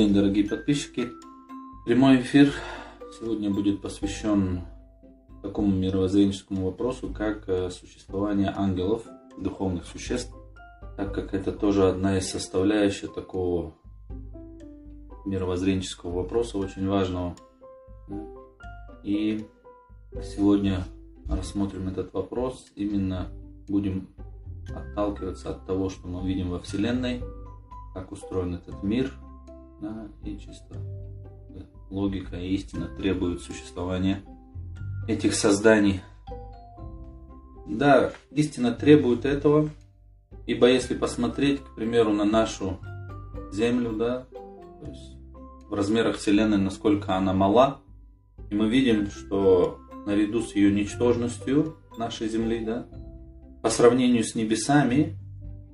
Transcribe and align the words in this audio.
день, 0.00 0.14
дорогие 0.14 0.48
подписчики. 0.48 1.10
Прямой 1.84 2.22
эфир 2.22 2.54
сегодня 3.18 3.50
будет 3.50 3.82
посвящен 3.82 4.62
такому 5.42 5.76
мировоззренческому 5.76 6.64
вопросу, 6.64 7.12
как 7.12 7.46
э, 7.50 7.68
существование 7.68 8.50
ангелов, 8.56 9.02
духовных 9.36 9.84
существ, 9.84 10.34
так 10.96 11.14
как 11.14 11.34
это 11.34 11.52
тоже 11.52 11.86
одна 11.86 12.16
из 12.16 12.30
составляющих 12.30 13.12
такого 13.12 13.74
мировоззренческого 15.26 16.22
вопроса, 16.22 16.56
очень 16.56 16.88
важного. 16.88 17.36
И 19.02 19.46
сегодня 20.22 20.84
рассмотрим 21.28 21.88
этот 21.88 22.14
вопрос, 22.14 22.72
именно 22.74 23.28
будем 23.68 24.08
отталкиваться 24.74 25.50
от 25.50 25.66
того, 25.66 25.90
что 25.90 26.08
мы 26.08 26.26
видим 26.26 26.48
во 26.48 26.58
Вселенной, 26.58 27.22
как 27.92 28.12
устроен 28.12 28.54
этот 28.54 28.82
мир, 28.82 29.12
да, 29.80 30.08
и 30.24 30.38
чисто 30.38 30.74
да, 31.50 31.66
логика 31.90 32.36
и 32.36 32.54
истина 32.54 32.88
требуют 32.96 33.42
существования 33.42 34.22
этих 35.08 35.34
созданий. 35.34 36.02
Да, 37.66 38.12
истина 38.30 38.72
требует 38.72 39.24
этого, 39.24 39.70
ибо 40.46 40.68
если 40.68 40.94
посмотреть, 40.94 41.60
к 41.60 41.74
примеру, 41.74 42.12
на 42.12 42.24
нашу 42.24 42.78
Землю, 43.52 43.92
да, 43.96 44.26
то 44.32 44.86
есть 44.86 45.16
в 45.68 45.74
размерах 45.74 46.16
Вселенной, 46.16 46.58
насколько 46.58 47.16
она 47.16 47.32
мала, 47.32 47.80
и 48.50 48.54
мы 48.54 48.68
видим, 48.68 49.10
что 49.10 49.78
наряду 50.06 50.42
с 50.42 50.54
ее 50.54 50.72
ничтожностью 50.72 51.76
нашей 51.96 52.28
Земли, 52.28 52.64
да, 52.64 52.86
по 53.62 53.70
сравнению 53.70 54.24
с 54.24 54.34
небесами, 54.34 55.16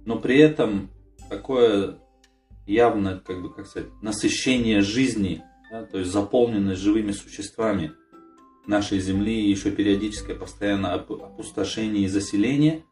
но 0.05 0.19
при 0.19 0.39
этом 0.39 0.91
такое 1.29 1.99
явно, 2.67 3.23
как 3.25 3.43
бы, 3.43 3.53
как 3.53 3.67
сказать, 3.67 3.91
насыщение 4.03 4.81
жизни, 4.81 5.43
да, 5.71 5.85
то 5.85 5.99
есть 5.99 6.11
заполненность 6.11 6.81
живыми 6.81 7.13
существами 7.13 7.93
нашей 8.67 9.01
Земли 9.01 9.47
и 9.47 9.51
еще 9.51 9.71
периодическое 9.71 10.37
постоянное 10.37 10.95
опустошение 10.95 12.05
и 12.05 12.09
заселение 12.09 12.85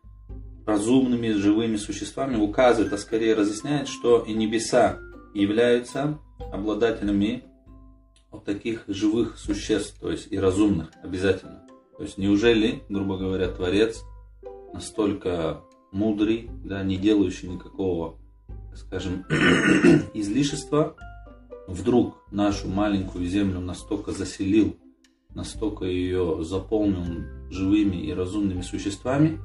разумными 0.66 1.32
живыми 1.32 1.76
существами 1.76 2.36
указывает, 2.36 2.92
а 2.92 2.98
скорее 2.98 3.34
разъясняет, 3.34 3.88
что 3.88 4.20
и 4.20 4.32
небеса 4.32 4.98
являются 5.34 6.18
обладателями 6.52 7.44
вот 8.30 8.44
таких 8.44 8.84
живых 8.88 9.38
существ, 9.38 10.00
то 10.00 10.10
есть 10.10 10.28
и 10.30 10.38
разумных 10.38 10.90
обязательно. 11.02 11.66
То 11.96 12.02
есть 12.02 12.18
неужели, 12.18 12.82
грубо 12.88 13.18
говоря, 13.18 13.48
Творец 13.48 14.02
настолько 14.72 15.62
мудрый, 15.92 16.50
да, 16.64 16.82
не 16.82 16.96
делающий 16.96 17.48
никакого 17.48 18.18
скажем, 18.76 19.24
излишества, 20.14 20.96
вдруг 21.66 22.16
нашу 22.30 22.68
маленькую 22.68 23.26
землю 23.26 23.60
настолько 23.60 24.12
заселил, 24.12 24.76
настолько 25.34 25.84
ее 25.84 26.44
заполнил 26.44 27.24
живыми 27.50 27.96
и 27.96 28.12
разумными 28.12 28.62
существами, 28.62 29.40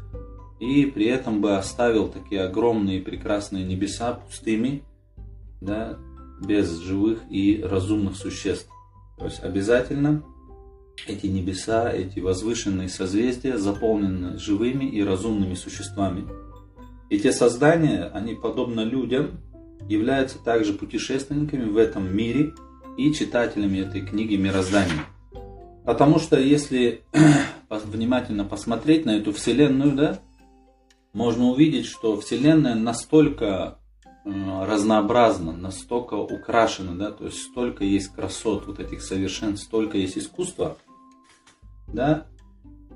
и 0.60 0.86
при 0.86 1.06
этом 1.06 1.42
бы 1.42 1.58
оставил 1.58 2.10
такие 2.10 2.44
огромные 2.44 3.02
прекрасные 3.02 3.64
небеса 3.66 4.14
пустыми, 4.14 4.84
да, 5.62 5.98
без 6.46 6.80
живых 6.80 7.22
и 7.30 7.62
разумных 7.62 8.16
существ. 8.16 8.70
То 9.18 9.26
есть 9.26 9.42
обязательно 9.44 10.24
эти 11.08 11.28
небеса, 11.28 11.92
эти 11.92 12.20
возвышенные 12.20 12.90
созвездия 12.90 13.58
заполнены 13.58 14.38
живыми 14.38 14.86
и 14.86 15.02
разумными 15.04 15.54
существами. 15.54 16.28
Эти 17.10 17.32
создания, 17.32 18.06
они 18.14 18.36
подобно 18.36 18.82
людям, 18.82 19.42
являются 19.88 20.38
также 20.38 20.74
путешественниками 20.74 21.66
в 21.66 21.78
этом 21.78 22.16
мире 22.16 22.54
и 22.98 23.12
читателями 23.14 23.80
этой 23.80 24.02
книги 24.02 24.36
мироздания. 24.36 25.06
Потому 25.86 26.20
что 26.20 26.40
если 26.40 27.02
внимательно 27.70 28.46
посмотреть 28.46 29.06
на 29.06 29.18
эту 29.18 29.34
Вселенную, 29.34 29.94
да, 29.94 30.20
можно 31.14 31.46
увидеть, 31.46 31.88
что 31.88 32.20
Вселенная 32.22 32.76
настолько 32.76 33.80
э, 34.26 34.66
разнообразна, 34.66 35.54
настолько 35.54 36.14
украшена, 36.14 36.94
да, 36.94 37.12
то 37.12 37.26
есть 37.26 37.40
столько 37.40 37.84
есть 37.84 38.10
красот, 38.10 38.68
вот 38.68 38.80
этих 38.80 39.02
совершенств, 39.02 39.66
столько 39.66 39.98
есть 39.98 40.18
искусства, 40.18 40.78
да, 41.88 42.28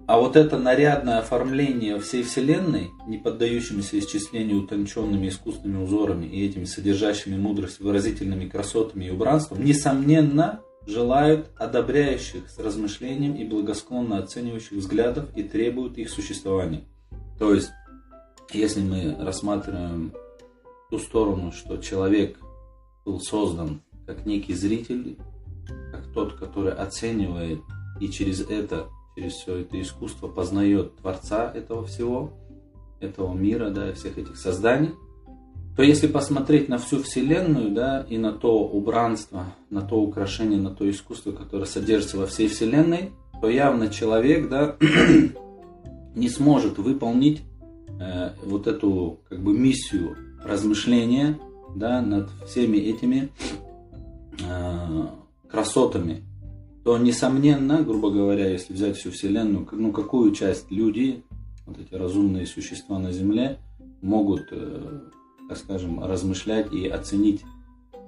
а 0.06 0.20
вот 0.20 0.36
это 0.36 0.58
нарядное 0.58 1.20
оформление 1.20 2.00
всей 2.00 2.24
Вселенной, 2.24 2.92
не 3.08 3.18
поддающимися 3.18 4.00
исчислению 4.00 4.64
утонченными 4.64 5.30
искусственными 5.30 5.84
узорами 5.84 6.26
и 6.26 6.46
этими 6.46 6.66
содержащими 6.66 7.38
мудрость, 7.38 7.80
выразительными 7.80 8.50
красотами 8.50 9.06
и 9.06 9.12
убранством, 9.12 9.64
несомненно, 9.64 10.62
желают 10.86 11.50
одобряющих 11.58 12.50
с 12.50 12.60
размышлением 12.60 13.36
и 13.36 13.46
благосклонно 13.46 14.18
оценивающих 14.18 14.74
взглядов 14.74 15.26
и 15.36 15.44
требуют 15.44 15.98
их 15.98 16.10
существования. 16.10 16.84
То 17.40 17.54
есть, 17.54 17.72
если 18.52 18.82
мы 18.82 19.16
рассматриваем 19.18 20.14
ту 20.90 21.00
сторону, 21.00 21.54
что 21.54 21.78
человек 21.78 22.38
был 23.06 23.22
создан 23.22 23.82
как 24.06 24.26
некий 24.26 24.54
зритель, 24.54 25.18
как 25.92 26.12
тот, 26.14 26.34
который 26.34 26.74
оценивает 26.74 27.62
и 28.02 28.10
через 28.10 28.42
это 28.42 28.88
через 29.16 29.34
все 29.34 29.58
это 29.58 29.80
искусство 29.82 30.28
познает 30.28 30.96
Творца 30.98 31.52
этого 31.54 31.86
всего, 31.86 32.32
этого 33.00 33.34
мира, 33.34 33.70
да, 33.70 33.94
всех 33.94 34.18
этих 34.18 34.38
созданий, 34.38 34.92
то 35.76 35.82
если 35.82 36.08
посмотреть 36.08 36.70
на 36.70 36.78
всю 36.78 37.02
Вселенную, 37.02 37.72
да, 37.72 38.06
и 38.08 38.18
на 38.18 38.32
то 38.32 38.64
убранство, 38.64 39.46
на 39.70 39.82
то 39.82 40.00
украшение, 40.00 40.60
на 40.60 40.70
то 40.70 40.90
искусство, 40.90 41.32
которое 41.32 41.66
содержится 41.66 42.18
во 42.18 42.28
всей 42.28 42.48
Вселенной, 42.48 43.12
то 43.42 43.50
явно 43.50 43.90
человек, 43.90 44.50
да, 44.50 44.76
не 46.16 46.30
сможет 46.30 46.78
выполнить 46.78 47.42
э, 48.00 48.32
вот 48.44 48.68
эту 48.68 49.20
как 49.30 49.42
бы 49.42 49.58
миссию 49.58 50.16
размышления, 50.44 51.40
да, 51.76 52.02
над 52.02 52.30
всеми 52.48 52.78
этими 52.78 53.30
э, 54.48 55.08
красотами 55.50 56.24
то, 56.84 56.98
несомненно, 56.98 57.82
грубо 57.82 58.12
говоря, 58.12 58.50
если 58.50 58.74
взять 58.74 58.98
всю 58.98 59.12
Вселенную, 59.12 59.68
ну, 59.72 59.92
какую 59.92 60.34
часть 60.34 60.70
люди, 60.70 61.24
вот 61.66 61.78
эти 61.80 61.94
разумные 61.96 62.46
существа 62.46 63.00
на 63.00 63.12
Земле, 63.12 63.60
могут, 64.02 64.48
э, 64.52 65.02
так 65.48 65.58
скажем, 65.58 66.04
размышлять 66.04 66.74
и 66.74 66.88
оценить 66.88 67.42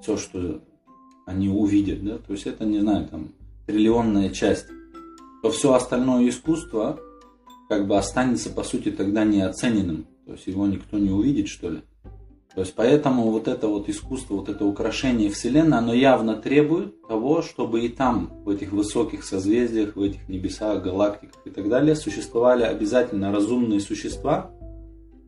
все, 0.02 0.18
что 0.18 0.62
они 1.26 1.50
увидят, 1.50 2.04
да, 2.04 2.18
то 2.18 2.34
есть 2.34 2.46
это, 2.46 2.66
не 2.66 2.80
знаю, 2.80 3.08
там, 3.08 3.34
триллионная 3.66 4.30
часть, 4.30 4.68
то 5.42 5.50
все 5.50 5.74
остальное 5.74 6.28
искусство 6.30 7.00
как 7.70 7.88
бы 7.88 7.98
останется, 7.98 8.50
по 8.50 8.64
сути, 8.64 8.92
тогда 8.92 9.24
неоцененным, 9.24 10.06
то 10.26 10.34
есть 10.34 10.48
его 10.48 10.68
никто 10.68 10.98
не 10.98 11.12
увидит, 11.12 11.48
что 11.48 11.70
ли. 11.70 11.82
То 12.56 12.62
есть 12.62 12.74
поэтому 12.74 13.32
вот 13.32 13.50
это 13.50 13.68
вот 13.68 13.90
искусство, 13.90 14.36
вот 14.36 14.48
это 14.48 14.64
украшение 14.64 15.30
Вселенной, 15.30 15.78
оно 15.78 15.94
явно 15.94 16.38
требует 16.38 17.06
того, 17.06 17.42
чтобы 17.42 17.82
и 17.82 17.90
там, 17.90 18.32
в 18.46 18.50
этих 18.50 18.72
высоких 18.72 19.26
созвездиях, 19.26 19.98
в 19.98 20.02
этих 20.02 20.30
небесах, 20.30 20.82
галактиках 20.82 21.42
и 21.44 21.50
так 21.50 21.68
далее, 21.68 21.98
существовали 21.98 22.64
обязательно 22.64 23.34
разумные 23.34 23.82
существа, 23.82 24.52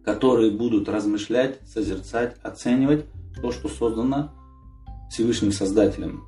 которые 0.05 0.51
будут 0.51 0.87
размышлять, 0.87 1.59
созерцать, 1.67 2.37
оценивать 2.43 3.03
то, 3.41 3.51
что 3.51 3.67
создано 3.67 4.31
Всевышним 5.11 5.51
Создателем. 5.51 6.23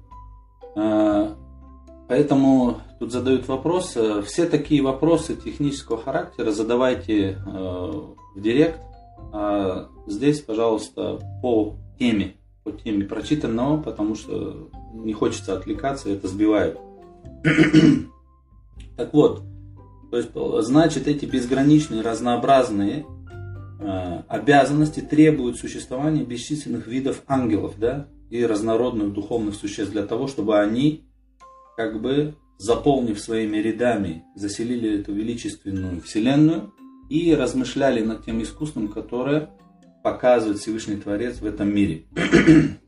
А, 0.76 1.34
поэтому 2.10 2.82
тут 3.00 3.14
задают 3.14 3.48
вопрос. 3.48 3.98
Все 4.26 4.46
такие 4.48 4.82
вопросы 4.82 5.38
технического 5.38 5.98
характера 5.98 6.52
задавайте 6.52 7.30
э, 7.30 7.38
в 8.36 8.42
директ 8.42 8.82
а 9.32 9.90
здесь, 10.08 10.42
пожалуйста, 10.42 11.20
по 11.42 11.76
теме, 12.00 12.36
по 12.64 12.72
теме 12.72 13.06
прочитанного, 13.06 13.82
потому 13.82 14.16
что 14.16 14.70
не 14.94 15.14
хочется 15.14 15.54
отвлекаться, 15.54 16.10
это 16.10 16.28
сбивает. 16.28 16.78
так 18.98 19.14
вот, 19.14 19.44
то 20.12 20.18
есть, 20.18 20.32
значит, 20.66 21.08
эти 21.08 21.26
безграничные, 21.26 22.02
разнообразные 22.02 23.06
э, 23.80 24.22
обязанности 24.28 25.02
требуют 25.02 25.58
существования 25.58 26.24
бесчисленных 26.24 26.88
видов 26.88 27.24
ангелов, 27.28 27.76
да, 27.78 28.08
и 28.30 28.44
разнородных 28.46 29.14
духовных 29.14 29.56
существ 29.56 29.92
для 29.92 30.06
того, 30.06 30.28
чтобы 30.28 30.60
они, 30.60 31.08
как 31.78 32.02
бы, 32.02 32.36
заполнив 32.58 33.20
своими 33.20 33.58
рядами, 33.58 34.24
заселили 34.36 35.00
эту 35.00 35.14
величественную 35.14 36.02
вселенную 36.02 36.74
и 37.10 37.34
размышляли 37.36 38.04
над 38.04 38.24
тем 38.24 38.42
искусством, 38.42 38.88
которое 38.88 39.50
показывает 40.04 40.60
Всевышний 40.60 40.96
Творец 40.96 41.40
в 41.40 41.46
этом 41.46 41.74
мире. 41.74 42.06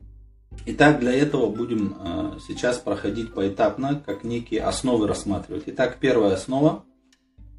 Итак, 0.66 1.00
для 1.00 1.12
этого 1.12 1.50
будем 1.50 1.96
а, 1.98 2.38
сейчас 2.46 2.78
проходить 2.78 3.34
поэтапно, 3.34 4.02
как 4.04 4.22
некие 4.22 4.62
основы 4.62 5.08
рассматривать. 5.08 5.64
Итак, 5.66 5.98
первая 6.00 6.34
основа. 6.34 6.84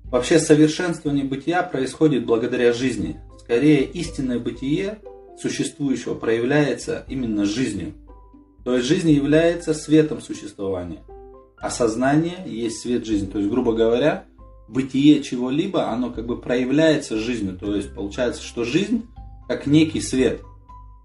Вообще 0.05 0.39
совершенствование 0.39 1.25
бытия 1.25 1.63
происходит 1.63 2.25
благодаря 2.25 2.71
жизни. 2.71 3.19
Скорее, 3.39 3.83
истинное 3.83 4.39
бытие 4.39 4.99
существующего 5.41 6.13
проявляется 6.13 7.03
именно 7.09 7.45
жизнью. 7.45 7.93
То 8.63 8.75
есть 8.75 8.87
жизнь 8.87 9.09
является 9.11 9.73
светом 9.73 10.21
существования. 10.21 11.03
А 11.57 11.69
сознание 11.69 12.43
есть 12.45 12.81
свет 12.81 13.05
жизни. 13.05 13.25
То 13.25 13.39
есть, 13.39 13.49
грубо 13.49 13.73
говоря, 13.73 14.25
бытие 14.67 15.21
чего-либо, 15.21 15.89
оно 15.89 16.11
как 16.11 16.25
бы 16.25 16.39
проявляется 16.39 17.17
жизнью. 17.17 17.57
То 17.57 17.75
есть 17.75 17.93
получается, 17.93 18.41
что 18.41 18.63
жизнь 18.63 19.07
как 19.47 19.67
некий 19.67 20.01
свет. 20.01 20.41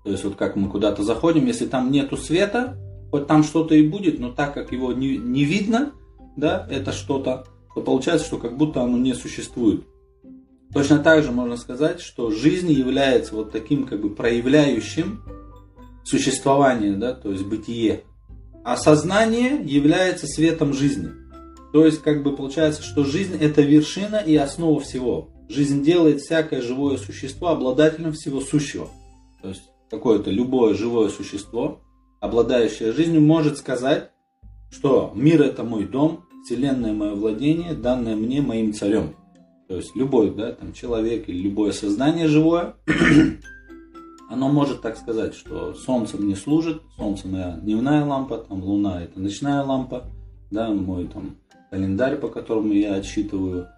То 0.05 0.11
есть 0.11 0.25
вот 0.25 0.37
как 0.37 0.57
мы 0.57 0.69
куда-то 0.69 1.03
заходим, 1.03 1.47
если 1.47 1.67
там 1.67 1.91
нету 1.91 2.17
света, 2.17 2.79
хоть 3.11 3.27
там 3.27 3.43
что-то 3.43 3.75
и 3.75 3.87
будет, 3.87 4.19
но 4.19 4.31
так 4.31 4.55
как 4.55 4.73
его 4.73 4.93
не, 4.93 5.17
не 5.17 5.45
видно, 5.45 5.93
да, 6.37 6.67
это 6.71 6.93
что-то, 6.93 7.47
то 7.75 7.83
получается, 7.83 8.27
что 8.27 8.39
как 8.39 8.57
будто 8.57 8.83
оно 8.83 8.97
не 8.97 9.15
существует. 9.15 9.85
Точно 10.73 10.99
так 10.99 11.25
же 11.25 11.33
можно 11.33 11.57
сказать, 11.57 12.01
что 12.01 12.31
жизнь 12.31 12.71
является 12.71 13.35
вот 13.35 13.53
таким 13.53 13.87
как 13.87 14.01
бы 14.01 14.11
проявляющим 14.11 15.23
существование, 16.05 16.93
да, 16.93 17.15
то 17.15 17.31
есть 17.31 17.45
бытие. 17.45 18.05
А 18.65 18.77
сознание 18.77 19.63
является 19.65 20.27
светом 20.27 20.75
жизни. 20.75 21.11
То 21.73 21.85
есть, 21.85 22.03
как 22.03 22.23
бы 22.23 22.35
получается, 22.35 22.83
что 22.83 23.05
жизнь 23.05 23.37
это 23.39 23.63
вершина 23.63 24.17
и 24.17 24.35
основа 24.37 24.81
всего. 24.81 25.31
Жизнь 25.49 25.83
делает 25.83 26.21
всякое 26.21 26.63
живое 26.63 26.97
существо 26.97 27.49
обладателем 27.49 28.13
всего 28.13 28.41
сущего. 28.41 28.89
То 29.43 29.49
есть, 29.49 29.63
какое-то 29.91 30.31
любое 30.31 30.75
живое 30.75 31.09
существо, 31.09 31.81
обладающее 32.21 32.93
жизнью, 32.93 33.21
может 33.21 33.59
сказать, 33.59 34.11
что 34.71 35.13
мир 35.15 35.43
это 35.43 35.65
мой 35.65 35.85
дом, 35.85 36.25
вселенная 36.45 36.93
мое 36.93 37.15
владение, 37.15 37.75
данное 37.75 38.17
мне 38.17 38.41
моим 38.41 38.73
царем. 38.73 39.15
То 39.69 39.77
есть, 39.77 39.95
любой 39.95 40.35
да, 40.35 40.53
там, 40.53 40.73
человек 40.73 41.29
или 41.29 41.39
любое 41.39 41.73
сознание 41.73 42.27
живое 42.27 42.77
оно 44.29 44.49
может 44.49 44.83
так 44.83 44.97
сказать, 44.97 45.35
что 45.35 45.75
солнце 45.75 46.19
мне 46.19 46.37
служит, 46.37 46.83
солнце 46.97 47.27
моя 47.29 47.59
дневная 47.63 48.05
лампа, 48.05 48.39
там 48.39 48.63
луна 48.63 49.03
это 49.03 49.19
ночная 49.21 49.63
лампа, 49.63 50.05
да, 50.51 50.71
мой 50.71 51.07
там 51.07 51.37
календарь, 51.71 52.17
по 52.17 52.29
которому 52.29 52.73
я 52.73 52.95
отсчитываю 52.95 53.69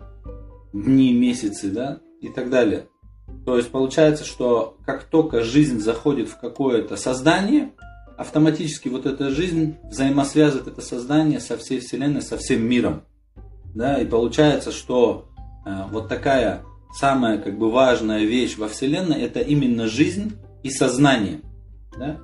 дни, 0.73 1.13
месяцы, 1.13 1.71
да, 1.71 2.01
и 2.21 2.29
так 2.29 2.51
далее. 2.51 2.87
То 3.45 3.57
есть 3.57 3.71
получается, 3.71 4.25
что 4.25 4.77
как 4.85 5.05
только 5.05 5.43
жизнь 5.43 5.81
заходит 5.81 6.29
в 6.29 6.39
какое-то 6.39 6.97
создание, 6.97 7.73
автоматически 8.17 8.89
вот 8.89 9.07
эта 9.07 9.31
жизнь 9.31 9.77
взаимосвязывает 9.85 10.69
это 10.69 10.81
создание 10.83 11.41
со 11.41 11.57
всей 11.57 11.81
Вселенной, 11.81 12.23
со 12.23 12.37
всем 12.37 12.63
миром. 12.63 13.03
Да, 13.75 14.01
и 14.01 14.05
получается, 14.05 14.73
что 14.73 15.29
э, 15.65 15.85
вот 15.91 16.09
такая 16.09 16.65
самая 16.93 17.39
как 17.39 17.57
бы 17.57 17.71
важная 17.71 18.25
вещь 18.25 18.59
во 18.59 18.69
Вселенной 18.69 19.21
это 19.23 19.41
именно 19.41 19.87
жизнь 19.87 20.33
и 20.63 20.71
сознание. 20.71 21.41
Да? 21.97 22.19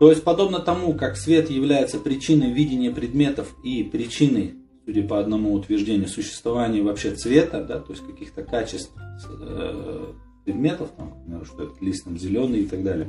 То 0.00 0.10
есть 0.10 0.24
подобно 0.24 0.58
тому, 0.58 0.94
как 0.94 1.16
свет 1.16 1.50
является 1.50 1.98
причиной 1.98 2.52
видения 2.52 2.90
предметов 2.90 3.54
и 3.64 3.82
причиной, 3.84 4.56
судя 4.86 5.02
по 5.02 5.18
одному 5.18 5.52
утверждению, 5.52 6.08
существования 6.08 6.80
вообще 6.80 7.14
цвета, 7.14 7.62
да, 7.62 7.80
то 7.80 7.92
есть 7.92 8.06
каких-то 8.06 8.44
качеств 8.44 8.92
э, 9.28 10.12
предметов, 10.44 10.90
там, 10.96 11.14
например, 11.26 11.44
что 11.44 11.64
это 11.64 11.84
лист 11.84 12.04
там, 12.04 12.16
зеленый 12.16 12.60
и 12.60 12.66
так 12.66 12.84
далее. 12.84 13.08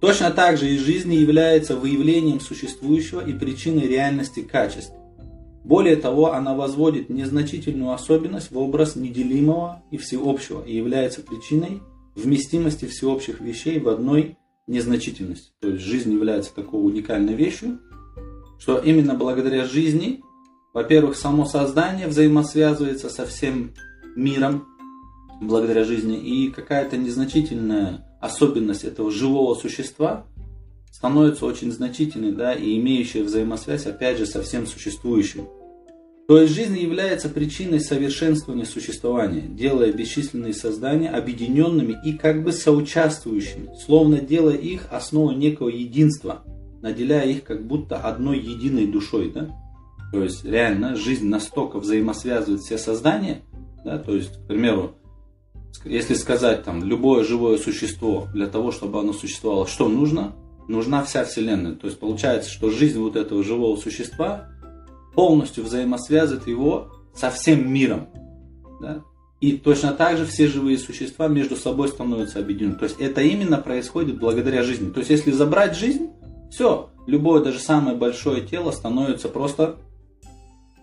Точно 0.00 0.30
так 0.30 0.58
же 0.58 0.68
и 0.68 0.76
жизнь 0.76 1.14
является 1.14 1.76
выявлением 1.76 2.40
существующего 2.40 3.20
и 3.20 3.32
причиной 3.32 3.86
реальности 3.86 4.40
качеств. 4.40 4.92
Более 5.64 5.96
того, 5.96 6.32
она 6.32 6.54
возводит 6.54 7.10
незначительную 7.10 7.92
особенность 7.92 8.50
в 8.50 8.58
образ 8.58 8.96
неделимого 8.96 9.82
и 9.90 9.98
всеобщего 9.98 10.62
и 10.64 10.74
является 10.74 11.20
причиной 11.20 11.80
вместимости 12.14 12.86
всеобщих 12.86 13.40
вещей 13.40 13.78
в 13.78 13.88
одной 13.88 14.36
незначительности. 14.66 15.50
То 15.60 15.68
есть 15.68 15.82
жизнь 15.82 16.12
является 16.12 16.54
такой 16.54 16.84
уникальной 16.84 17.34
вещью, 17.34 17.78
что 18.58 18.78
именно 18.78 19.14
благодаря 19.14 19.64
жизни, 19.64 20.22
во-первых, 20.78 21.16
само 21.16 21.44
создание 21.44 22.06
взаимосвязывается 22.06 23.08
со 23.08 23.26
всем 23.26 23.72
миром, 24.14 24.68
благодаря 25.40 25.82
жизни, 25.82 26.16
и 26.16 26.52
какая-то 26.52 26.96
незначительная 26.96 28.06
особенность 28.20 28.84
этого 28.84 29.10
живого 29.10 29.56
существа 29.56 30.24
становится 30.92 31.46
очень 31.46 31.72
значительной, 31.72 32.30
да, 32.30 32.54
и 32.54 32.78
имеющая 32.78 33.24
взаимосвязь, 33.24 33.86
опять 33.86 34.18
же, 34.18 34.26
со 34.26 34.40
всем 34.40 34.68
существующим. 34.68 35.48
То 36.28 36.40
есть 36.40 36.54
жизнь 36.54 36.78
является 36.78 37.28
причиной 37.28 37.80
совершенствования 37.80 38.64
существования, 38.64 39.48
делая 39.48 39.92
бесчисленные 39.92 40.54
создания 40.54 41.10
объединенными 41.10 41.96
и 42.04 42.12
как 42.12 42.44
бы 42.44 42.52
соучаствующими, 42.52 43.70
словно 43.84 44.20
делая 44.20 44.56
их 44.56 44.86
основой 44.92 45.34
некого 45.34 45.70
единства, 45.70 46.44
наделяя 46.82 47.26
их 47.26 47.42
как 47.42 47.66
будто 47.66 47.96
одной 47.96 48.38
единой 48.38 48.86
душой. 48.86 49.32
Да? 49.32 49.48
То 50.12 50.22
есть 50.22 50.44
реально 50.44 50.96
жизнь 50.96 51.28
настолько 51.28 51.78
взаимосвязывает 51.78 52.62
все 52.62 52.78
создания, 52.78 53.42
да? 53.84 53.98
то 53.98 54.14
есть, 54.14 54.32
к 54.42 54.46
примеру, 54.46 54.94
если 55.84 56.14
сказать 56.14 56.64
там 56.64 56.82
любое 56.82 57.24
живое 57.24 57.58
существо 57.58 58.26
для 58.32 58.46
того, 58.46 58.72
чтобы 58.72 58.98
оно 59.00 59.12
существовало, 59.12 59.66
что 59.66 59.88
нужно? 59.88 60.34
Нужна 60.66 61.02
вся 61.02 61.24
Вселенная. 61.24 61.74
То 61.74 61.86
есть 61.86 61.98
получается, 61.98 62.50
что 62.50 62.70
жизнь 62.70 62.98
вот 62.98 63.16
этого 63.16 63.42
живого 63.42 63.76
существа 63.76 64.48
полностью 65.14 65.64
взаимосвязывает 65.64 66.46
его 66.46 66.90
со 67.14 67.30
всем 67.30 67.70
миром. 67.72 68.08
Да? 68.80 69.02
И 69.40 69.52
точно 69.52 69.92
так 69.92 70.18
же 70.18 70.26
все 70.26 70.48
живые 70.48 70.78
существа 70.78 71.28
между 71.28 71.56
собой 71.56 71.88
становятся 71.88 72.40
объединены. 72.40 72.74
То 72.74 72.84
есть 72.84 73.00
это 73.00 73.22
именно 73.22 73.58
происходит 73.58 74.18
благодаря 74.18 74.62
жизни. 74.62 74.90
То 74.90 74.98
есть 74.98 75.10
если 75.10 75.30
забрать 75.30 75.76
жизнь, 75.76 76.10
все, 76.50 76.90
любое 77.06 77.42
даже 77.42 77.60
самое 77.60 77.96
большое 77.96 78.42
тело 78.42 78.72
становится 78.72 79.28
просто 79.28 79.76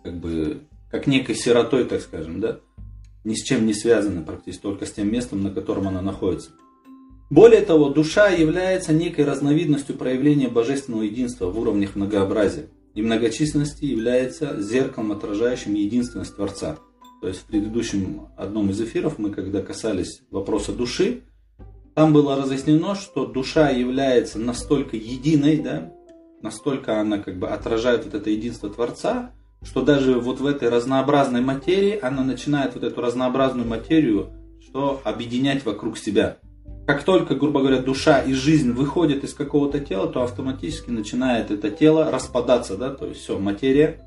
как 0.05 0.19
бы 0.19 0.61
как 0.91 1.07
некой 1.07 1.33
сиротой, 1.33 1.83
так 1.83 1.99
скажем, 1.99 2.39
да, 2.39 2.59
ни 3.23 3.33
с 3.33 3.41
чем 3.41 3.65
не 3.65 3.73
связано 3.73 4.21
практически, 4.21 4.61
только 4.61 4.85
с 4.85 4.91
тем 4.91 5.11
местом, 5.11 5.41
на 5.41 5.49
котором 5.49 5.87
она 5.87 6.01
находится. 6.01 6.51
Более 7.31 7.61
того, 7.61 7.89
душа 7.89 8.29
является 8.29 8.93
некой 8.93 9.25
разновидностью 9.25 9.97
проявления 9.97 10.47
божественного 10.47 11.01
единства 11.01 11.47
в 11.47 11.59
уровнях 11.59 11.95
многообразия 11.95 12.67
и 12.93 13.01
многочисленности 13.01 13.85
является 13.85 14.61
зеркалом, 14.61 15.11
отражающим 15.11 15.73
единственность 15.73 16.35
Творца. 16.35 16.77
То 17.21 17.27
есть 17.27 17.41
в 17.41 17.45
предыдущем 17.45 18.27
одном 18.37 18.69
из 18.69 18.79
эфиров 18.79 19.17
мы, 19.17 19.31
когда 19.31 19.63
касались 19.63 20.21
вопроса 20.29 20.71
души, 20.71 21.23
там 21.95 22.13
было 22.13 22.35
разъяснено, 22.35 22.93
что 22.93 23.25
душа 23.25 23.71
является 23.71 24.37
настолько 24.37 24.97
единой, 24.97 25.57
да, 25.57 25.91
настолько 26.43 27.01
она 27.01 27.17
как 27.17 27.39
бы 27.39 27.47
отражает 27.47 28.05
вот 28.05 28.13
это 28.13 28.29
единство 28.29 28.69
Творца, 28.69 29.31
что 29.65 29.81
даже 29.81 30.19
вот 30.19 30.39
в 30.39 30.45
этой 30.45 30.69
разнообразной 30.69 31.41
материи 31.41 31.99
она 32.01 32.23
начинает 32.23 32.75
вот 32.75 32.83
эту 32.83 33.01
разнообразную 33.01 33.67
материю 33.67 34.29
что 34.75 34.99
объединять 35.05 35.63
вокруг 35.63 35.97
себя. 35.97 36.37
Как 36.85 37.03
только, 37.03 37.33
грубо 37.35 37.61
говоря, 37.61 37.81
душа 37.81 38.19
и 38.19 38.33
жизнь 38.33 38.73
выходят 38.73 39.23
из 39.23 39.33
какого-то 39.33 39.79
тела, 39.79 40.07
то 40.07 40.21
автоматически 40.21 40.89
начинает 40.89 41.49
это 41.49 41.71
тело 41.71 42.11
распадаться, 42.11 42.75
да, 42.75 42.89
то 42.89 43.05
есть 43.05 43.21
все, 43.21 43.39
материя 43.39 44.01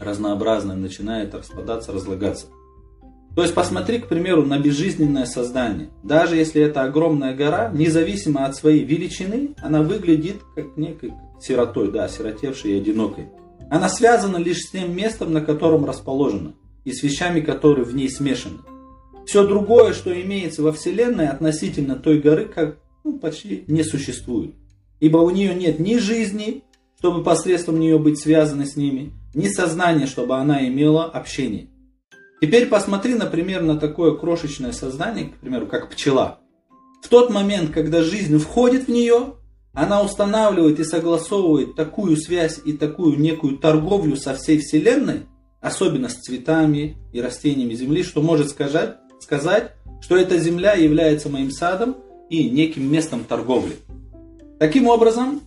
разнообразная 0.00 0.76
начинает 0.76 1.34
распадаться, 1.34 1.92
разлагаться. 1.92 2.46
То 3.36 3.42
есть 3.42 3.54
посмотри, 3.54 3.98
к 3.98 4.08
примеру, 4.08 4.46
на 4.46 4.58
безжизненное 4.58 5.26
создание. 5.26 5.90
Даже 6.02 6.36
если 6.36 6.62
это 6.62 6.82
огромная 6.82 7.36
гора, 7.36 7.70
независимо 7.72 8.46
от 8.46 8.56
своей 8.56 8.84
величины, 8.84 9.54
она 9.58 9.82
выглядит 9.82 10.36
как 10.54 10.78
некой 10.78 11.12
сиротой, 11.40 11.92
да, 11.92 12.08
сиротевшей 12.08 12.72
и 12.72 12.80
одинокой. 12.80 13.28
Она 13.70 13.88
связана 13.88 14.36
лишь 14.36 14.62
с 14.64 14.70
тем 14.70 14.94
местом, 14.94 15.32
на 15.32 15.40
котором 15.40 15.84
расположена, 15.84 16.54
и 16.84 16.92
с 16.92 17.04
вещами, 17.04 17.40
которые 17.40 17.84
в 17.84 17.94
ней 17.94 18.10
смешаны. 18.10 18.58
Все 19.24 19.46
другое, 19.46 19.94
что 19.94 20.12
имеется 20.20 20.62
во 20.62 20.72
Вселенной 20.72 21.28
относительно 21.28 21.94
той 21.94 22.20
горы, 22.20 22.46
как 22.46 22.78
ну, 23.04 23.18
почти 23.18 23.64
не 23.68 23.84
существует. 23.84 24.56
Ибо 24.98 25.18
у 25.18 25.30
нее 25.30 25.54
нет 25.54 25.78
ни 25.78 25.98
жизни, 25.98 26.64
чтобы 26.98 27.22
посредством 27.22 27.78
нее 27.78 27.98
быть 27.98 28.18
связаны 28.18 28.66
с 28.66 28.76
ними, 28.76 29.12
ни 29.34 29.46
сознания, 29.46 30.06
чтобы 30.06 30.36
она 30.36 30.66
имела 30.66 31.04
общение. 31.04 31.68
Теперь 32.42 32.66
посмотри, 32.66 33.14
например, 33.14 33.62
на 33.62 33.78
такое 33.78 34.16
крошечное 34.16 34.72
создание, 34.72 35.26
к 35.26 35.36
примеру, 35.36 35.68
как 35.68 35.90
пчела. 35.90 36.40
В 37.02 37.08
тот 37.08 37.30
момент, 37.30 37.70
когда 37.70 38.02
жизнь 38.02 38.36
входит 38.38 38.86
в 38.86 38.90
нее, 38.90 39.34
она 39.72 40.02
устанавливает 40.02 40.80
и 40.80 40.84
согласовывает 40.84 41.76
такую 41.76 42.16
связь 42.16 42.60
и 42.64 42.72
такую 42.72 43.18
некую 43.18 43.58
торговлю 43.58 44.16
со 44.16 44.34
всей 44.34 44.58
Вселенной, 44.58 45.26
особенно 45.60 46.08
с 46.08 46.14
цветами 46.14 46.96
и 47.12 47.20
растениями 47.20 47.74
Земли, 47.74 48.02
что 48.02 48.22
может 48.22 48.50
сказать, 48.50 48.96
сказать, 49.20 49.72
что 50.00 50.16
эта 50.16 50.38
земля 50.38 50.74
является 50.74 51.28
моим 51.28 51.50
садом 51.50 51.96
и 52.30 52.48
неким 52.48 52.90
местом 52.90 53.24
торговли. 53.24 53.76
Таким 54.58 54.88
образом, 54.88 55.40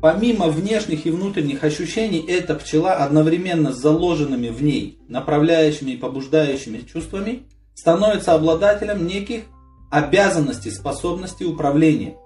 помимо 0.00 0.48
внешних 0.48 1.06
и 1.06 1.10
внутренних 1.10 1.64
ощущений, 1.64 2.24
эта 2.26 2.54
пчела 2.54 2.94
одновременно 2.94 3.72
с 3.72 3.78
заложенными 3.78 4.48
в 4.48 4.62
ней 4.62 4.98
направляющими 5.08 5.92
и 5.92 5.96
побуждающими 5.96 6.80
чувствами 6.80 7.42
становится 7.74 8.34
обладателем 8.34 9.06
неких 9.06 9.44
обязанностей, 9.90 10.70
способностей 10.70 11.44
управления. 11.44 12.16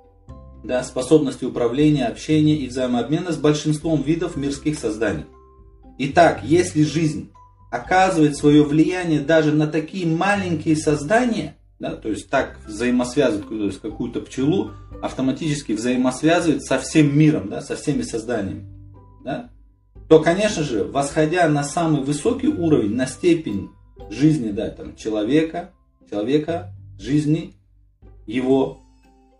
Да, 0.68 0.84
способности 0.84 1.46
управления, 1.46 2.04
общения 2.04 2.54
и 2.54 2.68
взаимообмена 2.68 3.32
с 3.32 3.38
большинством 3.38 4.02
видов 4.02 4.36
мирских 4.36 4.78
созданий. 4.78 5.24
Итак, 5.96 6.40
если 6.44 6.82
жизнь 6.82 7.32
оказывает 7.70 8.36
свое 8.36 8.62
влияние 8.62 9.20
даже 9.20 9.52
на 9.52 9.66
такие 9.66 10.06
маленькие 10.06 10.76
создания, 10.76 11.56
да, 11.78 11.96
то 11.96 12.10
есть 12.10 12.28
так 12.28 12.58
взаимосвязывает 12.66 13.48
то 13.48 13.80
какую-то 13.80 14.20
пчелу, 14.20 14.72
автоматически 15.02 15.72
взаимосвязывает 15.72 16.62
со 16.62 16.78
всем 16.78 17.18
миром, 17.18 17.48
да, 17.48 17.62
со 17.62 17.74
всеми 17.74 18.02
созданиями, 18.02 18.66
да, 19.24 19.50
то, 20.06 20.20
конечно 20.20 20.62
же, 20.62 20.84
восходя 20.84 21.48
на 21.48 21.64
самый 21.64 22.02
высокий 22.02 22.48
уровень, 22.48 22.94
на 22.94 23.06
степень 23.06 23.70
жизни 24.10 24.50
да, 24.50 24.68
там, 24.68 24.96
человека, 24.96 25.72
человека, 26.10 26.74
жизни, 26.98 27.54
его 28.26 28.82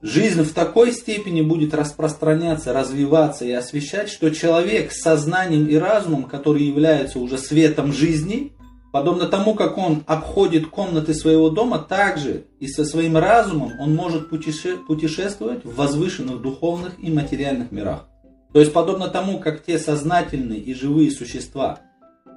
жизнь 0.01 0.43
в 0.43 0.53
такой 0.53 0.93
степени 0.93 1.43
будет 1.43 1.75
распространяться, 1.75 2.73
развиваться 2.73 3.45
и 3.45 3.53
освещать, 3.53 4.09
что 4.09 4.31
человек 4.31 4.93
с 4.93 5.01
сознанием 5.01 5.67
и 5.67 5.77
разумом, 5.77 6.25
который 6.25 6.63
является 6.63 7.19
уже 7.19 7.39
светом 7.39 7.93
жизни, 7.93 8.53
подобно 8.93 9.27
тому, 9.27 9.55
как 9.55 9.77
он 9.77 10.05
обходит 10.07 10.69
комнаты 10.69 11.15
своего 11.15 11.51
дома, 11.51 11.79
также 11.79 12.45
и 12.61 12.69
со 12.69 12.85
своим 12.85 13.17
разумом 13.17 13.73
он 13.81 13.95
может 13.95 14.31
путешествовать 14.31 15.65
в 15.65 15.75
возвышенных 15.75 16.41
духовных 16.41 16.95
и 16.99 17.11
материальных 17.11 17.73
мирах. 17.73 18.09
То 18.53 18.61
есть, 18.61 18.73
подобно 18.73 19.09
тому, 19.09 19.41
как 19.41 19.63
те 19.65 19.79
сознательные 19.79 20.59
и 20.59 20.73
живые 20.73 21.11
существа 21.11 21.81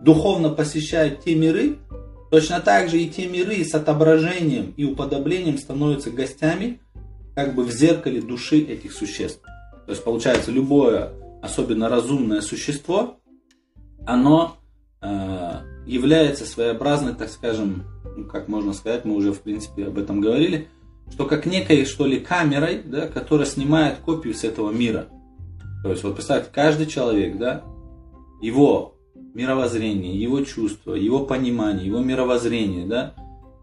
духовно 0.01 0.49
посещают 0.49 1.23
те 1.23 1.35
миры, 1.35 1.77
точно 2.31 2.59
так 2.59 2.89
же 2.89 2.99
и 2.99 3.09
те 3.09 3.27
миры 3.27 3.63
с 3.63 3.73
отображением 3.73 4.73
и 4.75 4.83
уподоблением 4.83 5.57
становятся 5.57 6.11
гостями 6.11 6.81
как 7.35 7.55
бы 7.55 7.63
в 7.63 7.71
зеркале 7.71 8.21
души 8.21 8.59
этих 8.59 8.93
существ. 8.93 9.41
То 9.85 9.91
есть 9.91 10.03
получается 10.03 10.51
любое, 10.51 11.11
особенно 11.41 11.89
разумное 11.89 12.41
существо, 12.41 13.17
оно 14.05 14.57
э, 15.01 15.51
является 15.85 16.45
своеобразной, 16.45 17.15
так 17.15 17.29
скажем, 17.29 17.83
ну, 18.17 18.25
как 18.25 18.47
можно 18.47 18.73
сказать, 18.73 19.05
мы 19.05 19.15
уже 19.15 19.33
в 19.33 19.41
принципе 19.41 19.87
об 19.87 19.97
этом 19.97 20.21
говорили, 20.21 20.67
что 21.11 21.25
как 21.25 21.45
некой 21.45 21.85
что 21.85 22.05
ли 22.05 22.19
камерой, 22.19 22.81
да, 22.83 23.07
которая 23.07 23.45
снимает 23.45 23.97
копию 23.97 24.33
с 24.33 24.43
этого 24.43 24.71
мира. 24.71 25.07
То 25.83 25.89
есть 25.89 26.03
вот 26.03 26.15
представьте, 26.15 26.49
каждый 26.53 26.85
человек, 26.85 27.37
да, 27.37 27.63
его 28.41 28.95
мировоззрение, 29.33 30.19
его 30.19 30.41
чувства, 30.41 30.93
его 30.93 31.25
понимание, 31.25 31.87
его 31.87 31.99
мировоззрение, 31.99 32.85
да, 32.85 33.13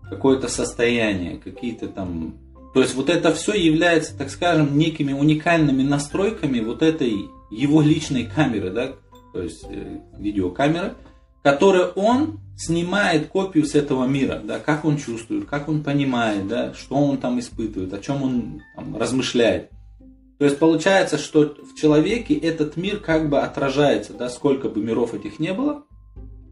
какое-то 0.09 0.49
состояние, 0.49 1.39
какие-то 1.39 1.89
там 1.89 2.35
то 2.75 2.81
есть 2.81 2.95
вот 2.95 3.09
это 3.09 3.33
все 3.35 3.55
является, 3.55 4.17
так 4.17 4.31
скажем, 4.31 4.77
некими 4.77 5.13
уникальными 5.13 5.83
настройками 5.83 6.61
вот 6.61 6.83
этой 6.83 7.29
его 7.51 7.81
личной 7.81 8.25
камеры, 8.25 8.71
да, 8.71 8.93
то 9.33 9.43
есть 9.43 9.65
э, 9.69 10.01
видеокамеры, 10.19 10.95
которая 11.43 11.87
он 11.87 12.41
снимает 12.57 13.29
копию 13.29 13.65
с 13.65 13.75
этого 13.75 14.05
мира, 14.07 14.41
да, 14.45 14.59
как 14.59 14.85
он 14.85 14.97
чувствует, 14.97 15.47
как 15.47 15.69
он 15.69 15.83
понимает, 15.83 16.49
да, 16.49 16.75
что 16.75 16.97
он 16.97 17.19
там 17.19 17.39
испытывает, 17.39 17.93
о 17.95 17.99
чем 17.99 18.23
он 18.23 18.63
там, 18.75 18.97
размышляет. 18.97 19.71
То 20.39 20.45
есть 20.45 20.59
получается, 20.59 21.19
что 21.19 21.57
в 21.63 21.75
человеке 21.79 22.35
этот 22.35 22.77
мир 22.77 22.99
как 22.99 23.29
бы 23.29 23.41
отражается, 23.41 24.13
да, 24.13 24.29
сколько 24.29 24.69
бы 24.69 24.81
миров 24.83 25.15
этих 25.15 25.39
не 25.39 25.53
было, 25.53 25.85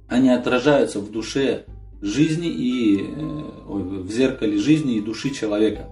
они 0.09 0.31
отражаются 0.31 1.01
в 1.01 1.11
душе 1.11 1.67
жизни 2.01 2.49
и 2.49 3.01
э, 3.01 3.43
в 3.67 4.11
зеркале 4.11 4.59
жизни 4.59 4.97
и 4.97 5.01
души 5.01 5.31
человека. 5.31 5.89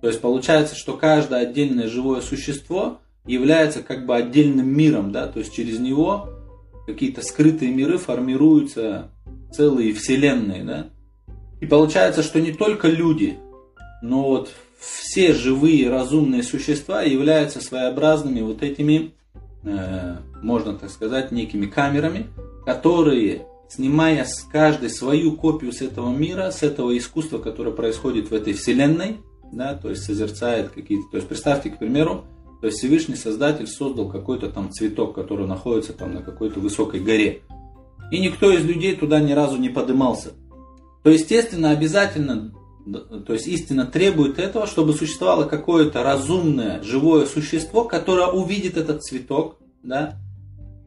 То 0.00 0.08
есть 0.08 0.20
получается, 0.20 0.74
что 0.74 0.96
каждое 0.96 1.42
отдельное 1.42 1.88
живое 1.88 2.20
существо 2.20 3.00
является 3.26 3.82
как 3.82 4.06
бы 4.06 4.16
отдельным 4.16 4.68
миром, 4.68 5.12
да, 5.12 5.26
то 5.26 5.40
есть 5.40 5.54
через 5.54 5.78
него 5.78 6.30
какие-то 6.86 7.22
скрытые 7.22 7.70
миры 7.70 7.98
формируются 7.98 9.10
целые 9.52 9.92
вселенные, 9.92 10.64
да. 10.64 10.86
И 11.60 11.66
получается, 11.66 12.22
что 12.22 12.40
не 12.40 12.52
только 12.52 12.88
люди, 12.88 13.38
но 14.02 14.22
вот 14.22 14.50
все 14.78 15.34
живые 15.34 15.90
разумные 15.90 16.42
существа 16.42 17.02
являются 17.02 17.60
своеобразными 17.60 18.40
вот 18.40 18.62
этими, 18.62 19.12
э, 19.64 20.16
можно 20.42 20.74
так 20.74 20.90
сказать, 20.90 21.30
некими 21.30 21.66
камерами, 21.66 22.28
которые, 22.64 23.46
снимая 23.68 24.24
с 24.24 24.42
каждой 24.50 24.88
свою 24.88 25.32
копию 25.32 25.72
с 25.72 25.82
этого 25.82 26.10
мира, 26.10 26.50
с 26.50 26.62
этого 26.62 26.96
искусства, 26.96 27.38
которое 27.38 27.72
происходит 27.72 28.30
в 28.30 28.34
этой 28.34 28.54
вселенной, 28.54 29.18
да, 29.52 29.74
то 29.74 29.90
есть 29.90 30.04
созерцает 30.04 30.70
какие-то, 30.70 31.10
то 31.10 31.16
есть 31.16 31.28
представьте, 31.28 31.70
к 31.70 31.78
примеру, 31.78 32.24
то 32.60 32.66
есть 32.66 32.78
Всевышний 32.78 33.16
Создатель 33.16 33.66
создал 33.66 34.08
какой-то 34.08 34.50
там 34.50 34.70
цветок, 34.70 35.14
который 35.14 35.46
находится 35.46 35.92
там 35.92 36.14
на 36.14 36.22
какой-то 36.22 36.60
высокой 36.60 37.00
горе. 37.00 37.42
И 38.10 38.20
никто 38.20 38.50
из 38.50 38.64
людей 38.64 38.96
туда 38.96 39.20
ни 39.20 39.32
разу 39.32 39.56
не 39.56 39.68
подымался. 39.68 40.32
То 41.02 41.10
естественно, 41.10 41.70
обязательно, 41.70 42.52
то 43.26 43.32
есть 43.32 43.46
истина 43.46 43.86
требует 43.86 44.38
этого, 44.38 44.66
чтобы 44.66 44.92
существовало 44.92 45.44
какое-то 45.44 46.02
разумное, 46.02 46.82
живое 46.82 47.24
существо, 47.24 47.84
которое 47.84 48.26
увидит 48.26 48.76
этот 48.76 49.02
цветок, 49.02 49.56
да, 49.82 50.16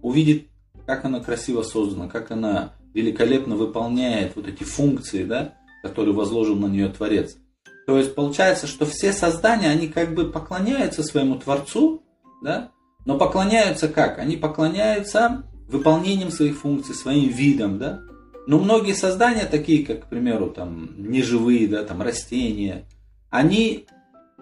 увидит, 0.03 0.48
как 0.86 1.05
она 1.05 1.22
красиво 1.22 1.63
создана, 1.63 2.08
как 2.08 2.29
она 2.29 2.74
великолепно 2.93 3.55
выполняет 3.55 4.36
вот 4.36 4.48
эти 4.48 4.63
функции, 4.63 5.24
да, 5.24 5.55
которые 5.82 6.13
возложил 6.13 6.55
на 6.55 6.67
нее 6.67 6.89
Творец. 6.89 7.38
То 7.85 7.97
есть 7.97 8.15
получается, 8.15 8.67
что 8.67 8.85
все 8.85 9.11
создания, 9.11 9.69
они 9.69 9.87
как 9.87 10.13
бы 10.13 10.31
поклоняются 10.31 11.03
своему 11.03 11.35
Творцу, 11.35 12.03
да? 12.41 12.71
но 13.05 13.17
поклоняются 13.17 13.87
как? 13.89 14.19
Они 14.19 14.37
поклоняются 14.37 15.43
выполнением 15.67 16.31
своих 16.31 16.57
функций, 16.59 16.95
своим 16.95 17.29
видом, 17.29 17.79
да? 17.79 18.01
Но 18.45 18.59
многие 18.59 18.93
создания, 18.93 19.45
такие 19.45 19.85
как, 19.85 20.05
к 20.05 20.09
примеру, 20.09 20.49
там, 20.49 20.89
неживые, 20.97 21.67
да, 21.67 21.83
там, 21.83 22.01
растения, 22.01 22.85
они, 23.29 23.87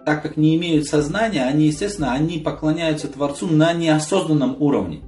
так 0.04 0.22
как 0.22 0.36
не 0.36 0.56
имеют 0.56 0.86
сознания, 0.86 1.44
они, 1.44 1.66
естественно, 1.66 2.12
они 2.12 2.38
поклоняются 2.38 3.08
Творцу 3.08 3.46
на 3.46 3.72
неосознанном 3.72 4.56
уровне. 4.60 5.02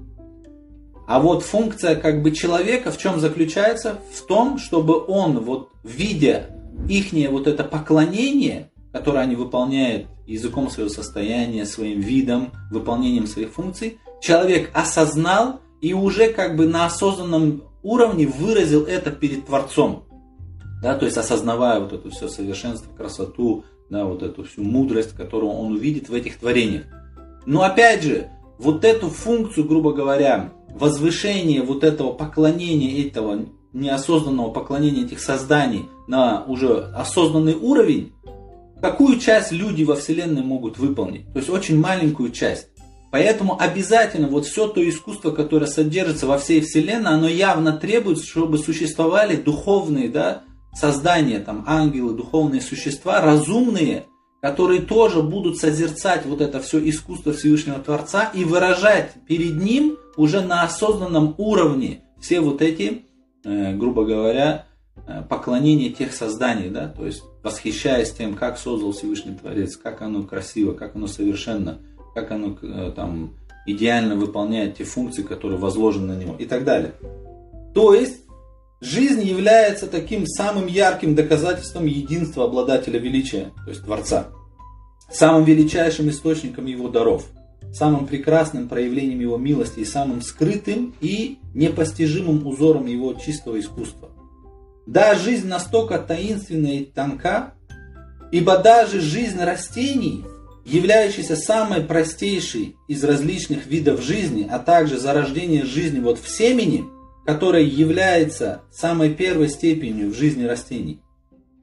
А 1.07 1.21
вот 1.21 1.43
функция 1.43 1.97
как 1.97 2.23
бы 2.23 2.31
человека 2.31 2.91
в 2.91 2.99
чем 2.99 3.21
заключается? 3.21 3.99
В 4.13 4.27
том, 4.27 4.59
чтобы 4.59 5.05
он 5.05 5.41
вот 5.41 5.71
видя 5.83 6.54
ихнее 6.89 7.29
вот 7.29 7.47
это 7.47 7.65
поклонение, 7.65 8.71
которое 8.93 9.21
они 9.21 9.37
выполняют 9.37 10.07
языком 10.27 10.71
своего 10.71 10.91
состояния, 10.91 11.67
своим 11.67 12.01
видом, 12.01 12.53
выполнением 12.71 13.27
своих 13.27 13.53
функций, 13.53 13.99
человек 14.21 14.71
осознал 14.75 15.61
и 15.81 15.93
уже 15.93 16.33
как 16.33 16.57
бы 16.57 16.67
на 16.67 16.87
осознанном 16.87 17.65
уровне 17.83 18.27
выразил 18.27 18.85
это 18.85 19.11
перед 19.11 19.47
Творцом. 19.47 20.05
Да, 20.83 20.97
то 20.97 21.07
есть 21.07 21.17
осознавая 21.17 21.81
вот 21.81 21.93
это 21.93 22.11
все 22.11 22.29
совершенство, 22.29 22.95
красоту, 22.95 23.65
да, 23.91 24.05
вот 24.05 24.23
эту 24.23 24.45
всю 24.45 24.63
мудрость, 24.63 25.17
которую 25.17 25.53
он 25.53 25.73
увидит 25.73 26.09
в 26.09 26.15
этих 26.15 26.39
творениях. 26.39 26.85
Но 27.47 27.63
опять 27.63 28.03
же, 28.03 28.29
вот 28.59 28.85
эту 28.85 29.09
функцию, 29.09 29.67
грубо 29.67 29.93
говоря, 29.93 30.53
возвышение 30.75 31.63
вот 31.63 31.85
этого 31.85 32.13
поклонения 32.13 33.07
этого 33.07 33.47
неосознанного 33.75 34.51
поклонения 34.51 35.05
этих 35.05 35.21
созданий 35.21 35.89
на 36.07 36.45
уже 36.45 36.91
осознанный 36.95 37.55
уровень, 37.55 38.13
какую 38.81 39.19
часть 39.19 39.53
люди 39.53 39.83
во 39.83 39.97
Вселенной 39.97 40.43
могут 40.43 40.79
выполнить? 40.79 41.31
То 41.33 41.39
есть 41.39 41.51
очень 41.51 41.79
маленькую 41.79 42.31
часть. 42.31 42.69
Поэтому 43.11 43.61
обязательно 43.61 44.29
вот 44.29 44.47
все 44.47 44.67
то 44.67 44.87
искусство, 44.89 45.31
которое 45.31 45.67
содержится 45.67 46.27
во 46.27 46.39
всей 46.39 46.61
Вселенной, 46.61 47.13
оно 47.13 47.29
явно 47.29 47.73
требует, 47.73 48.19
чтобы 48.19 48.59
существовали 48.59 49.37
духовные 49.37 50.09
да, 50.09 50.43
создания, 50.75 51.39
там 51.39 51.65
ангелы, 51.69 52.15
духовные 52.15 52.61
существа, 52.61 53.21
разумные, 53.21 54.07
которые 54.43 54.81
тоже 54.83 55.23
будут 55.23 55.59
созерцать 55.59 56.27
вот 56.27 56.41
это 56.41 56.61
все 56.61 56.79
искусство 56.89 57.33
Всевышнего 57.33 57.79
Творца 57.79 58.31
и 58.35 58.45
выражать 58.45 59.13
перед 59.27 59.63
ним 59.63 59.97
уже 60.17 60.41
на 60.41 60.63
осознанном 60.63 61.35
уровне 61.39 62.03
все 62.21 62.41
вот 62.41 62.63
эти 62.63 63.07
грубо 63.45 64.05
говоря, 64.05 64.67
э, 65.07 65.23
поклонение 65.29 65.91
тех 65.91 66.13
созданий, 66.13 66.71
да, 66.71 66.89
то 66.89 67.07
есть 67.07 67.23
восхищаясь 67.43 68.13
тем, 68.13 68.35
как 68.35 68.59
создал 68.59 68.93
Всевышний 68.93 69.35
Творец, 69.35 69.77
как 69.77 70.03
оно 70.03 70.23
красиво, 70.23 70.73
как 70.73 70.97
оно 70.97 71.07
совершенно, 71.07 71.79
как 72.15 72.31
оно 72.31 72.57
э, 72.61 72.93
там 72.95 73.35
идеально 73.67 74.17
выполняет 74.17 74.77
те 74.77 74.85
функции, 74.85 75.23
которые 75.23 75.59
возложены 75.59 76.15
на 76.15 76.19
него 76.19 76.37
и 76.39 76.47
так 76.47 76.65
далее. 76.65 76.93
То 77.75 77.95
есть 77.95 78.23
жизнь 78.81 79.23
является 79.23 79.87
таким 79.87 80.27
самым 80.27 80.67
ярким 80.67 81.15
доказательством 81.15 81.87
единства 81.87 82.45
обладателя 82.45 82.99
величия, 82.99 83.53
то 83.65 83.71
есть 83.71 83.85
Творца, 83.85 84.29
самым 85.11 85.45
величайшим 85.45 86.09
источником 86.09 86.67
его 86.67 86.89
даров– 86.89 87.27
самым 87.75 88.07
прекрасным 88.07 88.69
проявлением 88.69 89.21
его 89.21 89.37
милости 89.37 89.81
и 89.81 89.85
самым 89.85 90.23
скрытым 90.23 90.95
и 91.01 91.39
непостижимым 91.55 92.47
узором 92.47 92.87
его 92.87 93.15
чистого 93.15 93.59
искусства. 93.59 94.11
Да, 94.87 95.15
жизнь 95.15 95.49
настолько 95.49 95.99
таинственна 95.99 96.79
и 96.79 96.85
тонка, 96.85 97.55
ибо 98.31 98.59
даже 98.59 99.01
жизнь 99.01 99.41
растений 99.41 100.25
являющийся 100.65 101.37
самой 101.37 101.83
простейшей 101.83 102.77
из 102.89 103.03
различных 103.05 103.67
видов 103.67 104.03
жизни, 104.03 104.47
а 104.51 104.59
также 104.59 104.99
зарождение 104.99 105.65
жизни 105.65 106.01
вот 106.01 106.19
в 106.19 106.29
семени, 106.29 106.85
которое 107.27 107.65
является 107.65 108.63
самой 108.73 109.13
первой 109.13 109.49
степенью 109.49 110.11
в 110.11 110.17
жизни 110.17 110.45
растений. 110.45 111.01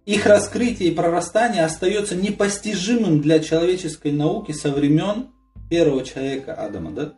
Их 0.06 0.25
раскрытие 0.25 0.89
и 0.89 0.96
прорастание 0.96 1.63
остается 1.63 2.15
непостижимым 2.15 3.22
для 3.22 3.39
человеческой 3.39 4.12
науки 4.12 4.51
со 4.51 4.72
времен 4.72 5.27
первого 5.71 6.03
человека 6.03 6.53
Адама. 6.53 6.91
Да? 6.91 7.13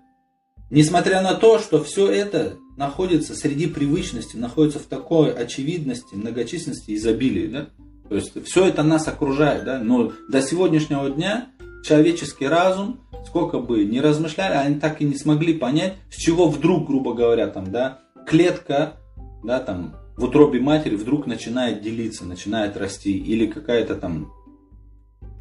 Несмотря 0.69 1.21
на 1.21 1.33
то, 1.33 1.57
что 1.59 1.83
все 1.83 2.09
это 2.09 2.55
находится 2.77 3.35
среди 3.35 3.67
привычности, 3.67 4.37
находится 4.37 4.79
в 4.79 4.83
такой 4.83 5.33
очевидности, 5.33 6.13
многочисленности, 6.13 6.95
изобилии. 6.95 7.47
Да? 7.47 7.67
То 8.07 8.15
есть 8.15 8.45
все 8.45 8.67
это 8.67 8.83
нас 8.83 9.07
окружает. 9.07 9.65
Да? 9.65 9.79
Но 9.79 10.13
до 10.29 10.41
сегодняшнего 10.41 11.09
дня 11.09 11.49
человеческий 11.83 12.47
разум, 12.47 13.01
сколько 13.25 13.57
бы 13.57 13.83
ни 13.85 13.97
размышляли, 13.97 14.53
они 14.53 14.79
так 14.79 15.01
и 15.01 15.05
не 15.05 15.15
смогли 15.15 15.55
понять, 15.55 15.95
с 16.11 16.15
чего 16.15 16.47
вдруг, 16.47 16.87
грубо 16.87 17.15
говоря, 17.15 17.47
там, 17.47 17.71
да, 17.71 17.99
клетка 18.27 18.97
да, 19.43 19.59
там, 19.59 19.95
в 20.15 20.25
утробе 20.25 20.59
матери 20.59 20.95
вдруг 20.95 21.25
начинает 21.25 21.81
делиться, 21.81 22.23
начинает 22.23 22.77
расти. 22.77 23.17
Или 23.17 23.47
какая-то 23.47 23.95
там 23.95 24.31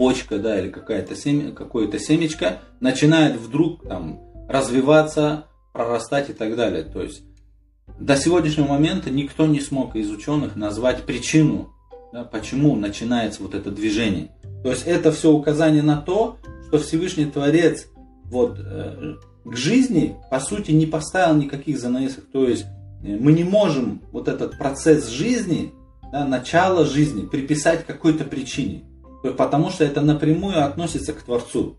почка, 0.03 0.41
да, 0.41 0.59
или 0.59 0.69
какая-то 0.69 1.15
семя, 1.15 1.53
какое-то 1.53 2.01
семечко 2.01 2.59
начинает 2.81 3.37
вдруг 3.37 3.85
там 3.87 4.21
развиваться, 4.49 5.45
прорастать 5.73 6.29
и 6.29 6.33
так 6.33 6.57
далее. 6.57 6.83
То 6.83 7.03
есть 7.03 7.23
до 8.01 8.17
сегодняшнего 8.17 8.67
момента 8.67 9.11
никто 9.11 9.47
не 9.47 9.61
смог 9.61 9.95
из 9.95 10.11
ученых 10.11 10.57
назвать 10.57 11.05
причину, 11.05 11.73
да, 12.13 12.25
почему 12.25 12.75
начинается 12.75 13.45
вот 13.45 13.55
это 13.55 13.71
движение. 13.71 14.33
То 14.65 14.71
есть 14.71 14.89
это 14.89 15.13
все 15.13 15.31
указание 15.31 15.85
на 15.85 15.99
то, 15.99 16.37
что 16.67 16.81
Всевышний 16.81 17.27
Творец 17.27 17.87
вот, 18.25 18.59
э, 18.59 19.15
к 19.45 19.55
жизни, 19.55 20.17
по 20.33 20.41
сути, 20.41 20.73
не 20.73 20.87
поставил 20.87 21.37
никаких 21.37 21.79
занавесок. 21.79 22.25
То 22.33 22.49
есть 22.49 22.65
э, 23.05 23.19
мы 23.21 23.31
не 23.31 23.45
можем 23.45 24.03
вот 24.11 24.27
этот 24.27 24.59
процесс 24.59 25.11
жизни, 25.11 25.73
да, 26.11 26.25
начало 26.25 26.85
жизни 26.87 27.25
приписать 27.25 27.87
какой-то 27.87 28.25
причине. 28.25 28.83
Потому 29.23 29.71
что 29.71 29.85
это 29.85 30.01
напрямую 30.01 30.65
относится 30.65 31.13
к 31.13 31.23
Творцу. 31.23 31.77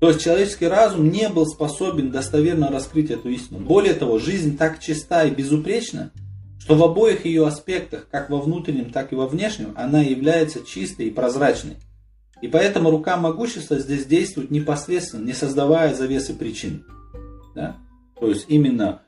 То 0.00 0.08
есть 0.08 0.22
человеческий 0.22 0.66
разум 0.66 1.10
не 1.10 1.28
был 1.28 1.46
способен 1.46 2.10
достоверно 2.10 2.70
раскрыть 2.70 3.10
эту 3.10 3.30
истину. 3.30 3.60
Более 3.60 3.94
того, 3.94 4.18
жизнь 4.18 4.58
так 4.58 4.78
чиста 4.78 5.24
и 5.24 5.30
безупречна, 5.30 6.12
что 6.58 6.74
в 6.74 6.82
обоих 6.82 7.24
ее 7.24 7.46
аспектах, 7.46 8.08
как 8.10 8.28
во 8.28 8.40
внутреннем, 8.40 8.90
так 8.90 9.12
и 9.12 9.16
во 9.16 9.26
внешнем, 9.26 9.72
она 9.76 10.02
является 10.02 10.64
чистой 10.64 11.06
и 11.06 11.10
прозрачной. 11.10 11.76
И 12.42 12.48
поэтому 12.48 12.90
рука 12.90 13.16
могущества 13.16 13.78
здесь 13.78 14.04
действует 14.04 14.50
непосредственно, 14.50 15.24
не 15.24 15.32
создавая 15.32 15.94
завесы 15.94 16.34
причин. 16.34 16.84
Да? 17.54 17.76
То 18.20 18.28
есть 18.28 18.46
именно 18.48 19.02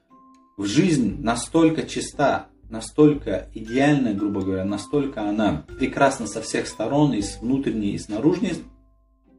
в 0.57 0.65
жизнь 0.65 1.19
настолько 1.21 1.83
чиста, 1.83 2.47
настолько 2.71 3.49
идеальная, 3.55 4.15
грубо 4.15 4.43
говоря, 4.43 4.65
настолько 4.65 5.29
она 5.29 5.65
прекрасна 5.79 6.27
со 6.27 6.41
всех 6.43 6.67
сторон, 6.67 7.13
и 7.15 7.23
с 7.23 7.41
внутренней, 7.41 7.93
и 7.93 7.99
с 7.99 8.09
наружней, 8.09 8.55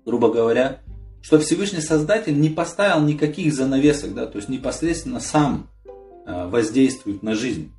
грубо 0.06 0.32
говоря, 0.32 0.80
что 1.22 1.40
Всевышний 1.40 1.82
Создатель 1.82 2.40
не 2.40 2.50
поставил 2.50 3.04
никаких 3.04 3.54
занавесок, 3.54 4.14
да, 4.14 4.26
то 4.26 4.38
есть 4.38 4.50
непосредственно 4.50 5.20
сам 5.20 5.68
э, 6.26 6.48
воздействует 6.48 7.24
на 7.24 7.36
жизнь. 7.36 7.72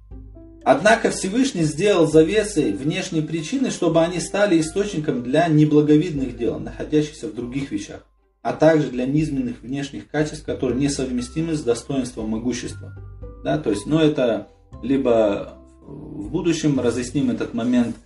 Однако 0.62 1.10
Всевышний 1.10 1.62
сделал 1.62 2.06
завесой 2.06 2.72
внешние 2.72 3.22
причины, 3.22 3.70
чтобы 3.70 4.02
они 4.02 4.20
стали 4.20 4.60
источником 4.60 5.22
для 5.22 5.48
неблаговидных 5.48 6.36
дел, 6.36 6.58
находящихся 6.58 7.28
в 7.28 7.34
других 7.34 7.70
вещах, 7.70 8.06
а 8.42 8.52
также 8.52 8.90
для 8.90 9.06
низменных 9.06 9.62
внешних 9.62 10.08
качеств, 10.08 10.44
которые 10.44 10.78
несовместимы 10.78 11.54
с 11.54 11.62
достоинством 11.62 12.28
могущества. 12.28 12.92
Да, 13.42 13.58
то 13.58 13.70
есть, 13.70 13.86
ну 13.86 13.98
это 13.98 14.48
либо 14.82 15.58
в 15.80 16.30
будущем 16.30 16.80
разъясним 16.80 17.30
этот 17.30 17.54
момент, 17.54 17.96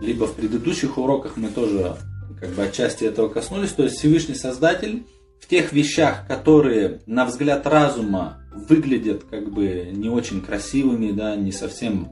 либо 0.00 0.26
в 0.26 0.34
предыдущих 0.34 0.98
уроках 0.98 1.36
мы 1.36 1.48
тоже 1.48 1.96
как 2.40 2.50
бы 2.50 2.62
отчасти 2.62 3.04
этого 3.04 3.28
коснулись. 3.28 3.72
То 3.72 3.84
есть 3.84 3.96
Всевышний 3.96 4.34
Создатель 4.34 5.04
в 5.40 5.46
тех 5.46 5.72
вещах, 5.72 6.26
которые 6.26 7.00
на 7.06 7.24
взгляд 7.24 7.66
разума 7.66 8.42
выглядят 8.54 9.24
как 9.28 9.52
бы 9.52 9.90
не 9.92 10.08
очень 10.08 10.40
красивыми, 10.40 11.12
да, 11.12 11.36
не 11.36 11.52
совсем 11.52 12.08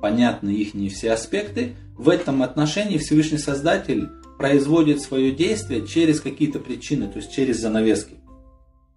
понятны 0.00 0.50
их 0.50 0.74
не 0.74 0.88
все 0.88 1.12
аспекты, 1.12 1.74
в 1.96 2.08
этом 2.08 2.42
отношении 2.42 2.98
Всевышний 2.98 3.38
Создатель 3.38 4.08
производит 4.38 5.02
свое 5.02 5.32
действие 5.32 5.86
через 5.86 6.20
какие-то 6.20 6.60
причины, 6.60 7.08
то 7.08 7.18
есть 7.18 7.32
через 7.32 7.60
занавески. 7.60 8.14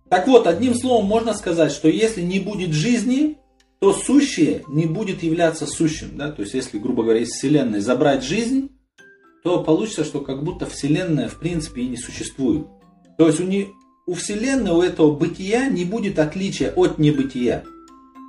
Так 0.09 0.27
вот, 0.27 0.45
одним 0.45 0.75
словом 0.75 1.05
можно 1.05 1.33
сказать, 1.33 1.71
что 1.71 1.87
если 1.87 2.21
не 2.21 2.39
будет 2.39 2.73
жизни, 2.73 3.37
то 3.81 3.93
сущее 3.93 4.63
не 4.67 4.85
будет 4.85 5.23
являться 5.23 5.65
сущим. 5.65 6.15
Да? 6.15 6.31
То 6.31 6.43
есть, 6.43 6.53
если, 6.53 6.77
грубо 6.77 7.01
говоря, 7.01 7.21
из 7.21 7.29
Вселенной 7.29 7.79
забрать 7.79 8.23
жизнь, 8.23 8.69
то 9.43 9.63
получится, 9.63 10.03
что 10.05 10.21
как 10.21 10.43
будто 10.43 10.67
Вселенная 10.67 11.27
в 11.27 11.39
принципе 11.39 11.81
и 11.81 11.87
не 11.87 11.97
существует. 11.97 12.67
То 13.17 13.25
есть 13.25 13.39
у, 13.39 13.43
не, 13.43 13.69
у 14.05 14.13
Вселенной, 14.13 14.71
у 14.71 14.83
этого 14.83 15.15
бытия 15.15 15.67
не 15.67 15.83
будет 15.83 16.19
отличия 16.19 16.71
от 16.71 16.99
небытия. 16.99 17.63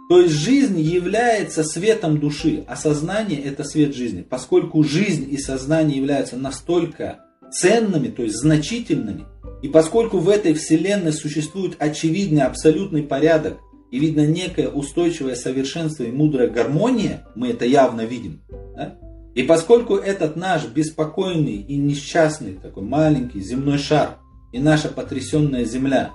То 0.08 0.20
есть 0.20 0.34
жизнь 0.34 0.80
является 0.80 1.64
светом 1.64 2.18
души, 2.18 2.64
а 2.66 2.74
сознание 2.74 3.42
это 3.42 3.62
свет 3.62 3.94
жизни. 3.94 4.22
Поскольку 4.22 4.82
жизнь 4.82 5.30
и 5.30 5.36
сознание 5.36 5.98
являются 5.98 6.38
настолько 6.38 7.26
ценными, 7.52 8.08
то 8.08 8.22
есть 8.22 8.36
значительными, 8.36 9.26
и 9.60 9.68
поскольку 9.68 10.16
в 10.18 10.30
этой 10.30 10.54
Вселенной 10.54 11.12
существует 11.12 11.76
очевидный 11.78 12.42
абсолютный 12.42 13.02
порядок, 13.02 13.58
и 13.92 13.98
видно 13.98 14.26
некое 14.26 14.68
устойчивое 14.68 15.36
совершенство 15.36 16.02
и 16.02 16.10
мудрая 16.10 16.48
гармония, 16.48 17.24
мы 17.36 17.50
это 17.50 17.66
явно 17.66 18.00
видим, 18.06 18.42
да? 18.74 18.98
И 19.34 19.42
поскольку 19.44 19.96
этот 19.96 20.34
наш 20.34 20.66
беспокойный 20.66 21.56
и 21.56 21.76
несчастный 21.76 22.54
такой 22.54 22.82
маленький 22.82 23.40
земной 23.40 23.78
шар 23.78 24.18
и 24.52 24.58
наша 24.58 24.88
потрясенная 24.88 25.64
земля 25.64 26.10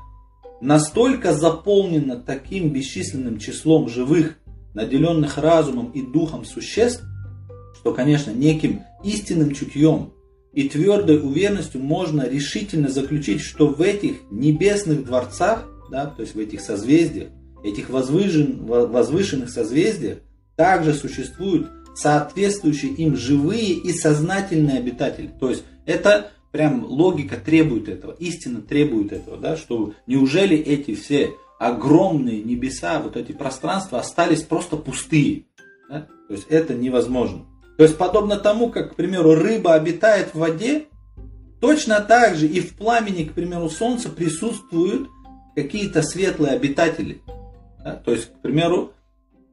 настолько 0.60 1.34
заполнена 1.34 2.18
таким 2.18 2.72
бесчисленным 2.74 3.40
числом 3.40 3.90
живых, 3.90 4.38
наделенных 4.74 5.38
разумом 5.38 5.92
и 5.92 6.02
духом 6.02 6.46
существ, 6.46 7.04
что, 7.80 7.94
конечно, 7.94 8.32
неким 8.32 8.82
истинным 9.04 9.54
чутьем 9.54 10.14
и 10.54 10.68
твердой 10.68 11.20
уверенностью 11.20 11.82
можно 11.82 12.28
решительно 12.28 12.90
заключить, 12.90 13.42
что 13.42 13.68
в 13.68 13.82
этих 13.82 14.16
небесных 14.32 15.06
дворцах, 15.06 15.68
да, 15.92 16.08
то 16.08 16.24
есть 16.24 16.34
в 16.34 16.40
этих 16.40 16.62
созвездиях, 16.62 17.30
этих 17.70 17.90
возвышен, 17.90 18.66
возвышенных 18.66 19.50
созвездиях, 19.50 20.20
также 20.56 20.94
существуют 20.94 21.70
соответствующие 21.96 22.92
им 22.94 23.16
живые 23.16 23.74
и 23.74 23.92
сознательные 23.92 24.78
обитатели. 24.80 25.32
То 25.40 25.50
есть 25.50 25.64
это 25.86 26.32
прям 26.52 26.86
логика 26.86 27.38
требует 27.38 27.90
этого, 27.90 28.14
истина 28.20 28.62
требует 28.62 29.12
этого, 29.12 29.38
да, 29.38 29.58
что 29.58 29.94
неужели 30.06 30.58
эти 30.58 30.96
все 30.96 31.32
огромные 31.60 32.44
небеса, 32.44 33.00
вот 33.00 33.18
эти 33.18 33.32
пространства 33.32 34.00
остались 34.00 34.44
просто 34.44 34.78
пустые. 34.78 35.46
Да? 35.90 36.08
То 36.28 36.34
есть 36.34 36.48
это 36.50 36.74
невозможно. 36.74 37.46
То 37.78 37.84
есть 37.84 37.98
подобно 37.98 38.38
тому, 38.38 38.70
как, 38.70 38.94
к 38.94 38.96
примеру, 38.96 39.36
рыба 39.36 39.74
обитает 39.74 40.34
в 40.34 40.40
воде, 40.40 40.86
точно 41.62 42.00
так 42.00 42.36
же 42.36 42.48
и 42.48 42.60
в 42.60 42.76
пламени, 42.76 43.24
к 43.24 43.34
примеру, 43.34 43.70
солнца 43.70 44.10
присутствуют 44.10 45.08
какие-то 45.56 46.02
светлые 46.04 46.54
обитатели. 46.54 47.22
Да? 47.88 47.96
То 48.04 48.12
есть, 48.12 48.32
к 48.34 48.42
примеру, 48.42 48.94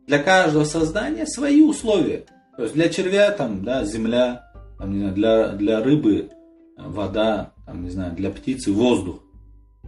для 0.06 0.18
каждого 0.18 0.64
создания 0.64 1.26
свои 1.26 1.62
условия. 1.62 2.24
То 2.56 2.62
есть 2.62 2.74
для 2.74 2.88
червя 2.88 3.30
там, 3.30 3.64
да, 3.64 3.84
земля, 3.84 4.52
там, 4.78 4.92
не 4.92 4.98
знаю, 4.98 5.14
для, 5.14 5.48
для 5.50 5.82
рыбы 5.82 6.30
э, 6.76 6.82
вода, 6.88 7.52
там, 7.66 7.82
не 7.82 7.90
знаю, 7.90 8.14
для 8.14 8.30
птицы 8.30 8.72
воздух. 8.72 9.20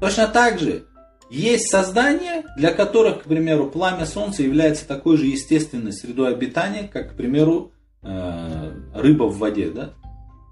Точно 0.00 0.28
так 0.28 0.58
же 0.58 0.84
есть 1.30 1.70
создания, 1.70 2.44
для 2.56 2.72
которых, 2.72 3.22
к 3.22 3.24
примеру, 3.24 3.68
пламя 3.68 4.06
солнца 4.06 4.42
является 4.42 4.86
такой 4.86 5.16
же 5.16 5.26
естественной 5.26 5.92
средой 5.92 6.32
обитания, 6.32 6.88
как, 6.92 7.12
к 7.12 7.16
примеру, 7.16 7.72
э, 8.02 8.72
рыба 8.94 9.24
в 9.24 9.38
воде. 9.38 9.70
Да? 9.70 9.94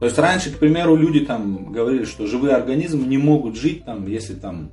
То 0.01 0.07
есть 0.07 0.19
раньше, 0.19 0.51
к 0.51 0.59
примеру, 0.59 0.97
люди 0.97 1.21
там 1.21 1.73
говорили, 1.73 2.05
что 2.05 2.27
живые 2.27 2.57
организмы 2.57 3.07
не 3.07 3.19
могут 3.19 3.57
жить, 3.57 3.85
там, 3.85 4.07
если 4.07 4.35
там 4.35 4.73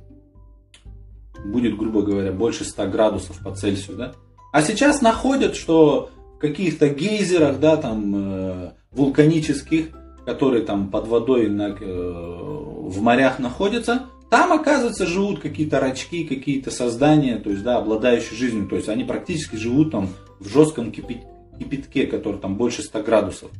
будет, 1.44 1.76
грубо 1.76 2.02
говоря, 2.02 2.32
больше 2.32 2.64
100 2.64 2.86
градусов 2.88 3.38
по 3.42 3.54
Цельсию. 3.54 3.96
Да? 3.96 4.12
А 4.52 4.62
сейчас 4.62 5.00
находят, 5.00 5.56
что 5.56 6.10
каких-то 6.38 6.88
гейзерах, 6.88 7.60
да, 7.60 7.76
там, 7.76 8.12
э, 8.14 8.72
вулканических, 8.90 9.88
которые 10.26 10.64
там 10.64 10.90
под 10.90 11.06
водой 11.06 11.48
на, 11.48 11.68
э, 11.68 11.74
в 11.80 13.00
морях 13.00 13.38
находятся, 13.38 14.06
там, 14.28 14.52
оказывается, 14.52 15.06
живут 15.06 15.40
какие-то 15.40 15.78
рачки, 15.78 16.24
какие-то 16.24 16.70
создания, 16.70 17.36
то 17.36 17.50
есть, 17.50 17.62
да, 17.62 17.78
обладающие 17.78 18.36
жизнью. 18.36 18.66
То 18.66 18.76
есть, 18.76 18.88
они 18.88 19.04
практически 19.04 19.56
живут 19.56 19.92
там 19.92 20.08
в 20.40 20.48
жестком 20.48 20.90
кипятке, 20.90 22.06
который 22.06 22.40
там 22.40 22.56
больше 22.56 22.82
100 22.82 23.02
градусов. 23.02 23.50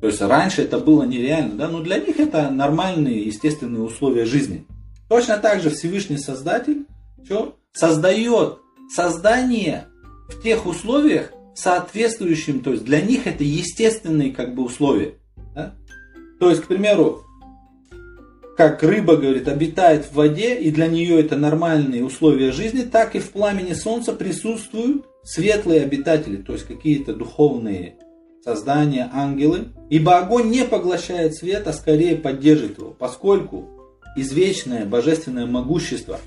То 0.00 0.06
есть 0.06 0.20
раньше 0.20 0.62
это 0.62 0.78
было 0.78 1.02
нереально, 1.02 1.54
да, 1.54 1.68
но 1.68 1.80
для 1.80 1.98
них 1.98 2.18
это 2.18 2.50
нормальные, 2.50 3.22
естественные 3.22 3.82
условия 3.82 4.24
жизни. 4.24 4.64
Точно 5.08 5.36
так 5.36 5.60
же 5.60 5.70
Всевышний 5.70 6.18
Создатель 6.18 6.86
что? 7.24 7.56
создает 7.72 8.58
создание 8.94 9.86
в 10.28 10.42
тех 10.42 10.66
условиях, 10.66 11.32
соответствующим, 11.54 12.60
то 12.60 12.72
есть 12.72 12.84
для 12.84 13.00
них 13.00 13.26
это 13.26 13.44
естественные 13.44 14.32
как 14.32 14.54
бы 14.54 14.64
условия. 14.64 15.14
Да? 15.54 15.74
То 16.38 16.50
есть, 16.50 16.62
к 16.62 16.66
примеру, 16.66 17.24
как 18.56 18.82
рыба, 18.82 19.16
говорит, 19.16 19.48
обитает 19.48 20.06
в 20.06 20.14
воде, 20.14 20.54
и 20.54 20.70
для 20.70 20.86
нее 20.86 21.20
это 21.20 21.36
нормальные 21.36 22.04
условия 22.04 22.52
жизни, 22.52 22.82
так 22.82 23.14
и 23.14 23.18
в 23.18 23.30
пламени 23.30 23.72
солнца 23.72 24.12
присутствуют 24.12 25.06
светлые 25.22 25.82
обитатели, 25.82 26.36
то 26.36 26.52
есть 26.52 26.66
какие-то 26.66 27.14
духовные 27.14 27.96
создания, 28.42 29.10
ангелы. 29.12 29.68
Ибо 29.90 30.18
огонь 30.18 30.50
не 30.50 30.64
поглощает 30.64 31.34
свет, 31.34 31.66
а 31.66 31.72
скорее 31.72 32.16
поддерживает 32.16 32.78
его, 32.78 32.90
поскольку 32.90 33.68
извечное 34.16 34.86
божественное 34.86 35.46
могущество, 35.46 36.20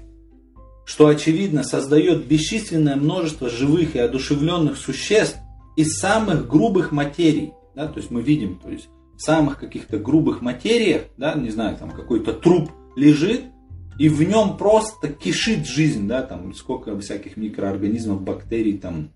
что 0.85 1.07
очевидно 1.07 1.63
создает 1.63 2.25
бесчисленное 2.25 2.95
множество 2.95 3.49
живых 3.49 3.95
и 3.95 3.99
одушевленных 3.99 4.77
существ 4.77 5.37
из 5.75 5.97
самых 5.97 6.47
грубых 6.47 6.91
материй. 6.91 7.53
Да, 7.75 7.87
то 7.87 7.99
есть 7.99 8.11
мы 8.11 8.21
видим, 8.21 8.59
то 8.59 8.69
есть 8.69 8.89
в 9.15 9.21
самых 9.21 9.59
каких-то 9.59 9.97
грубых 9.97 10.41
материях, 10.41 11.03
да, 11.17 11.33
не 11.35 11.49
знаю, 11.49 11.77
там 11.77 11.91
какой-то 11.91 12.33
труп 12.33 12.71
лежит, 12.95 13.43
и 13.97 14.09
в 14.09 14.21
нем 14.23 14.57
просто 14.57 15.07
кишит 15.07 15.65
жизнь, 15.65 16.07
да, 16.07 16.23
там 16.23 16.53
сколько 16.53 16.97
всяких 16.99 17.37
микроорганизмов, 17.37 18.21
бактерий 18.21 18.77
там 18.77 19.11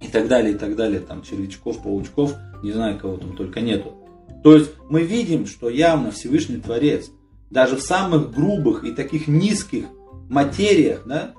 и 0.00 0.08
так 0.08 0.28
далее, 0.28 0.54
и 0.54 0.56
так 0.56 0.76
далее, 0.76 1.00
там 1.00 1.22
червячков, 1.22 1.82
паучков, 1.82 2.34
не 2.62 2.72
знаю, 2.72 2.98
кого 2.98 3.16
там 3.16 3.36
только 3.36 3.60
нету. 3.60 3.94
То 4.42 4.56
есть 4.56 4.72
мы 4.88 5.02
видим, 5.02 5.46
что 5.46 5.68
явно 5.68 6.10
Всевышний 6.10 6.56
Творец 6.56 7.10
даже 7.50 7.76
в 7.76 7.82
самых 7.82 8.32
грубых 8.32 8.84
и 8.84 8.92
таких 8.92 9.28
низких 9.28 9.86
материях, 10.28 11.02
да, 11.06 11.34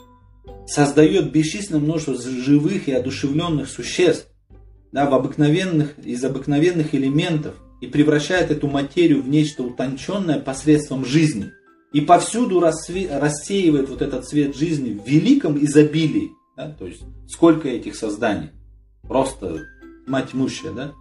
создает 0.67 1.31
бесчисленное 1.31 1.81
множество 1.81 2.15
живых 2.15 2.87
и 2.87 2.91
одушевленных 2.91 3.69
существ, 3.69 4.27
да, 4.91 5.09
в 5.09 5.13
обыкновенных, 5.13 5.97
из 6.03 6.23
обыкновенных 6.23 6.93
элементов 6.93 7.55
и 7.81 7.87
превращает 7.87 8.51
эту 8.51 8.67
материю 8.67 9.21
в 9.21 9.29
нечто 9.29 9.63
утонченное 9.63 10.39
посредством 10.39 11.05
жизни– 11.05 11.51
и 11.93 12.01
повсюду 12.01 12.59
рассеивает 12.59 13.87
вот 13.87 14.01
этот 14.01 14.25
цвет 14.27 14.55
жизни 14.55 14.93
в 14.93 15.07
великом 15.07 15.63
изобилии. 15.63 16.31
Да? 16.57 16.69
То 16.71 16.87
есть 16.87 17.03
сколько 17.29 17.69
этих 17.69 17.95
созданий. 17.95 18.49
Просто 19.03 19.59
мать 20.07 20.31
тьмущая, 20.31 20.71
да? 20.71 20.93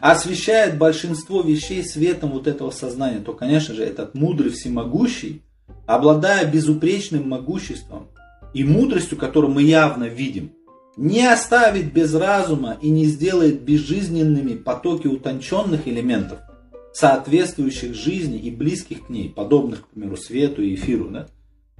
Освещает 0.00 0.76
большинство 0.76 1.40
вещей 1.40 1.82
светом 1.82 2.30
вот 2.30 2.46
этого 2.46 2.70
сознания, 2.70 3.20
то, 3.20 3.32
конечно 3.32 3.74
же, 3.74 3.84
этот 3.84 4.14
мудрый 4.14 4.50
всемогущий, 4.50 5.42
обладая 5.86 6.50
безупречным 6.50 7.28
могуществом 7.28 8.08
и 8.52 8.64
мудростью, 8.64 9.18
которую 9.18 9.52
мы 9.52 9.62
явно 9.62 10.04
видим, 10.04 10.52
не 10.96 11.26
оставит 11.26 11.92
без 11.92 12.14
разума 12.14 12.76
и 12.80 12.88
не 12.88 13.04
сделает 13.06 13.62
безжизненными 13.62 14.54
потоки 14.54 15.06
утонченных 15.06 15.88
элементов– 15.88 16.38
соответствующих 16.94 17.92
жизни 17.94 18.38
и 18.38 18.52
близких 18.52 19.06
к 19.06 19.10
ней, 19.10 19.28
подобных, 19.28 19.82
к 19.82 19.88
примеру, 19.88 20.16
свету 20.16 20.62
и 20.62 20.76
эфиру. 20.76 21.10
Да? 21.10 21.26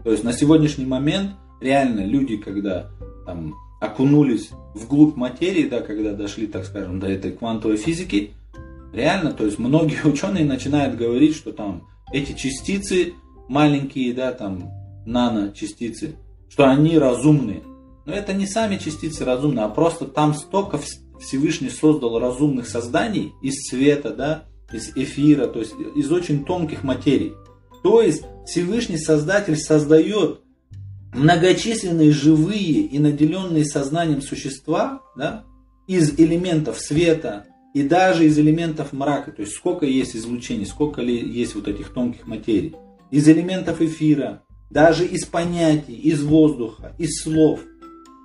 То 0.02 0.10
есть 0.10 0.24
на 0.24 0.32
сегодняшний 0.32 0.86
момент 0.86 1.36
реально 1.60 2.04
люди, 2.04 2.36
когда 2.36 2.90
там, 3.24 3.54
окунулись 3.80 4.50
вглубь 4.74 5.14
материи, 5.14 5.68
да, 5.68 5.80
когда 5.80 6.12
дошли, 6.12 6.48
так 6.48 6.64
скажем, 6.64 6.98
до 6.98 7.06
этой 7.06 7.30
квантовой 7.30 7.76
физики, 7.76 8.32
реально, 8.92 9.32
то 9.32 9.46
есть 9.46 9.60
многие 9.60 10.04
ученые 10.04 10.44
начинают 10.44 10.96
говорить, 10.96 11.36
что 11.36 11.52
там 11.52 11.86
эти 12.12 12.32
частицы 12.32 13.14
маленькие, 13.48 14.12
да, 14.12 14.32
там 14.32 14.70
наночастицы, 15.06 16.16
что 16.48 16.68
они 16.68 16.98
разумные. 16.98 17.62
Но 18.06 18.12
это 18.12 18.32
не 18.32 18.46
сами 18.46 18.76
частицы 18.76 19.24
разумные, 19.24 19.64
а 19.64 19.68
просто 19.68 20.06
там 20.06 20.34
столько 20.34 20.78
Всевышний 21.20 21.70
создал 21.70 22.18
разумных 22.18 22.68
созданий 22.68 23.32
из 23.42 23.66
света, 23.68 24.14
да, 24.14 24.44
из 24.72 24.96
эфира, 24.96 25.46
то 25.46 25.60
есть 25.60 25.72
из 25.96 26.10
очень 26.10 26.44
тонких 26.44 26.82
материй. 26.82 27.32
То 27.82 28.00
есть 28.00 28.22
Всевышний 28.46 28.98
Создатель 28.98 29.56
создает 29.56 30.40
многочисленные 31.14 32.10
живые 32.10 32.80
и 32.82 32.98
наделенные 32.98 33.64
сознанием 33.64 34.20
существа 34.20 35.02
да, 35.16 35.44
из 35.86 36.18
элементов 36.18 36.80
света 36.80 37.46
и 37.72 37.82
даже 37.82 38.26
из 38.26 38.38
элементов 38.38 38.92
мрака, 38.92 39.32
то 39.32 39.42
есть 39.42 39.54
сколько 39.54 39.86
есть 39.86 40.16
излучений, 40.16 40.66
сколько 40.66 41.02
ли 41.02 41.16
есть 41.16 41.54
вот 41.54 41.68
этих 41.68 41.92
тонких 41.92 42.26
материй, 42.26 42.74
из 43.14 43.28
элементов 43.28 43.80
эфира, 43.80 44.42
даже 44.70 45.06
из 45.06 45.24
понятий, 45.24 45.94
из 45.94 46.20
воздуха, 46.24 46.96
из 46.98 47.22
слов. 47.22 47.60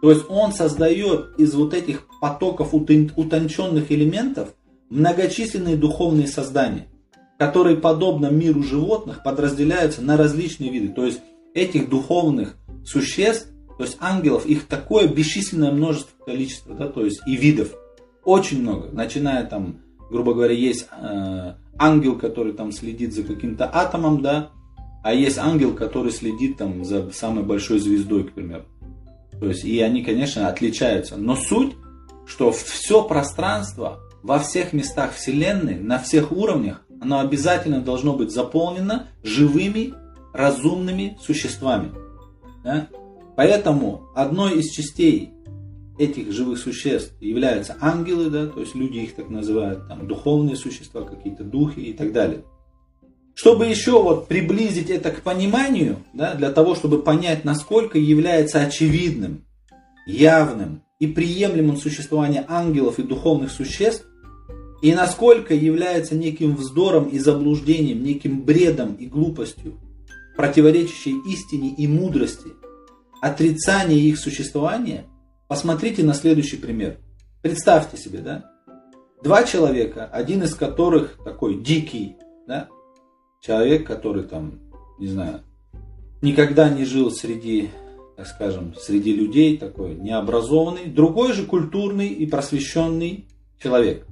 То 0.02 0.10
есть 0.10 0.25
он 0.30 0.52
создает 0.52 1.38
из 1.38 1.54
вот 1.54 1.75
этих 1.75 2.08
потоков 2.19 2.73
утонченных 2.73 3.91
элементов 3.91 4.56
многочисленные 4.89 5.75
духовные 5.75 6.25
создания, 6.25 6.88
которые, 7.38 7.78
подобно 7.78 8.32
миру 8.32 8.63
животных, 8.63 9.21
подразделяются 9.23 10.02
на 10.02 10.17
различные 10.17 10.71
виды. 10.71 10.88
То 10.91 11.06
есть 11.06 11.19
этих 11.54 11.88
духовных 11.88 12.58
существ, 12.84 13.47
то 13.78 13.84
есть 13.84 13.97
ангелов, 13.99 14.47
их 14.47 14.65
такое 14.65 15.08
бесчисленное 15.08 15.71
множество 15.71 16.25
количество, 16.25 16.73
да, 16.73 16.88
то 16.88 17.06
есть 17.06 17.21
и 17.28 17.36
видов. 17.36 17.75
Очень 18.23 18.63
много. 18.63 18.89
Начиная 18.91 19.45
там, 19.45 19.82
грубо 20.10 20.34
говоря, 20.34 20.56
есть 20.56 20.88
э, 20.91 21.54
ангел, 21.78 22.17
который 22.17 22.54
там 22.54 22.71
следит 22.71 23.13
за 23.13 23.21
каким-то 23.21 23.69
атомом, 23.71 24.23
да, 24.23 24.49
а 25.03 25.13
есть 25.13 25.38
ангел, 25.38 25.73
который 25.73 26.12
следит 26.12 26.57
там 26.57 26.83
за 26.83 27.12
самой 27.12 27.43
большой 27.43 27.79
звездой, 27.79 28.25
к 28.25 28.33
примеру. 28.33 28.65
То 29.39 29.47
есть, 29.47 29.63
и 29.63 29.79
они, 29.81 30.03
конечно, 30.03 30.47
отличаются. 30.47 31.15
Но 31.15 31.35
суть, 31.35 31.73
что 32.25 32.51
все 32.51 33.03
пространство 33.03 33.99
во 34.21 34.39
всех 34.39 34.73
местах 34.73 35.13
Вселенной, 35.13 35.75
на 35.75 35.99
всех 35.99 36.31
уровнях, 36.31 36.85
оно 37.01 37.19
обязательно 37.19 37.81
должно 37.81 38.13
быть 38.13 38.31
заполнено 38.31 39.07
живыми, 39.23 39.93
разумными 40.33 41.17
существами. 41.21 41.91
Да? 42.63 42.89
Поэтому 43.38 44.09
одной 44.15 44.59
из 44.59 44.69
частей 44.69 45.31
этих 45.97 46.31
живых 46.31 46.59
существ 46.59 47.13
являются 47.21 47.77
ангелы, 47.79 48.29
да, 48.29 48.47
то 48.47 48.59
есть 48.62 48.75
люди 48.75 48.99
их 48.99 49.15
так 49.15 49.29
называют, 49.29 49.88
там, 49.88 50.07
духовные 50.07 50.55
существа, 50.55 51.03
какие-то 51.03 51.43
духи 51.43 51.79
и 51.79 51.93
так 51.93 52.13
далее. 52.13 52.43
Чтобы 53.39 53.67
еще 53.67 54.04
вот 54.04 54.28
приблизить 54.28 54.89
это 54.89 55.12
к 55.12 55.21
пониманию, 55.21 56.04
да, 56.12 56.34
для 56.34 56.52
того, 56.52 56.75
чтобы 56.75 57.02
понять, 57.02 57.45
насколько 57.45 57.97
является 57.97 58.60
очевидным, 58.60 59.45
явным 60.06 60.84
и 60.99 61.08
приемлемым 61.08 61.78
существование 61.78 62.43
ангелов 62.49 62.99
и 62.99 63.04
духовных 63.04 63.49
существ, 63.49 64.06
и 64.82 64.93
насколько 64.93 65.54
является 65.54 66.15
неким 66.15 66.58
вздором 66.58 67.06
и 67.06 67.17
заблуждением, 67.17 68.04
неким 68.04 68.41
бредом 68.43 68.95
и 68.95 69.06
глупостью, 69.06 69.80
противоречащей 70.36 71.15
истине 71.32 71.73
и 71.73 71.88
мудрости, 71.88 72.49
отрицание 73.21 74.02
их 74.02 74.19
существования, 74.19 75.06
посмотрите 75.47 76.04
на 76.04 76.13
следующий 76.13 76.58
пример. 76.58 76.97
Представьте 77.41 77.95
себе, 77.95 78.19
да, 78.19 78.52
два 79.23 79.45
человека, 79.45 80.10
один 80.12 80.43
из 80.43 80.56
которых 80.56 81.17
такой 81.23 81.63
дикий, 81.63 82.17
да, 82.45 82.67
человек, 83.41 83.88
который 83.88 84.23
там, 84.23 84.60
не 84.99 85.08
знаю, 85.08 85.41
никогда 86.21 86.69
не 86.69 86.86
жил 86.86 87.12
среди, 87.12 87.69
так 88.15 88.28
скажем, 88.28 88.75
среди 88.80 89.13
людей, 89.13 89.58
такой 89.58 89.95
необразованный, 89.95 90.86
другой 90.86 91.34
же 91.34 91.45
культурный 91.45 92.08
и 92.08 92.25
просвещенный 92.25 93.28
человек. 93.62 94.06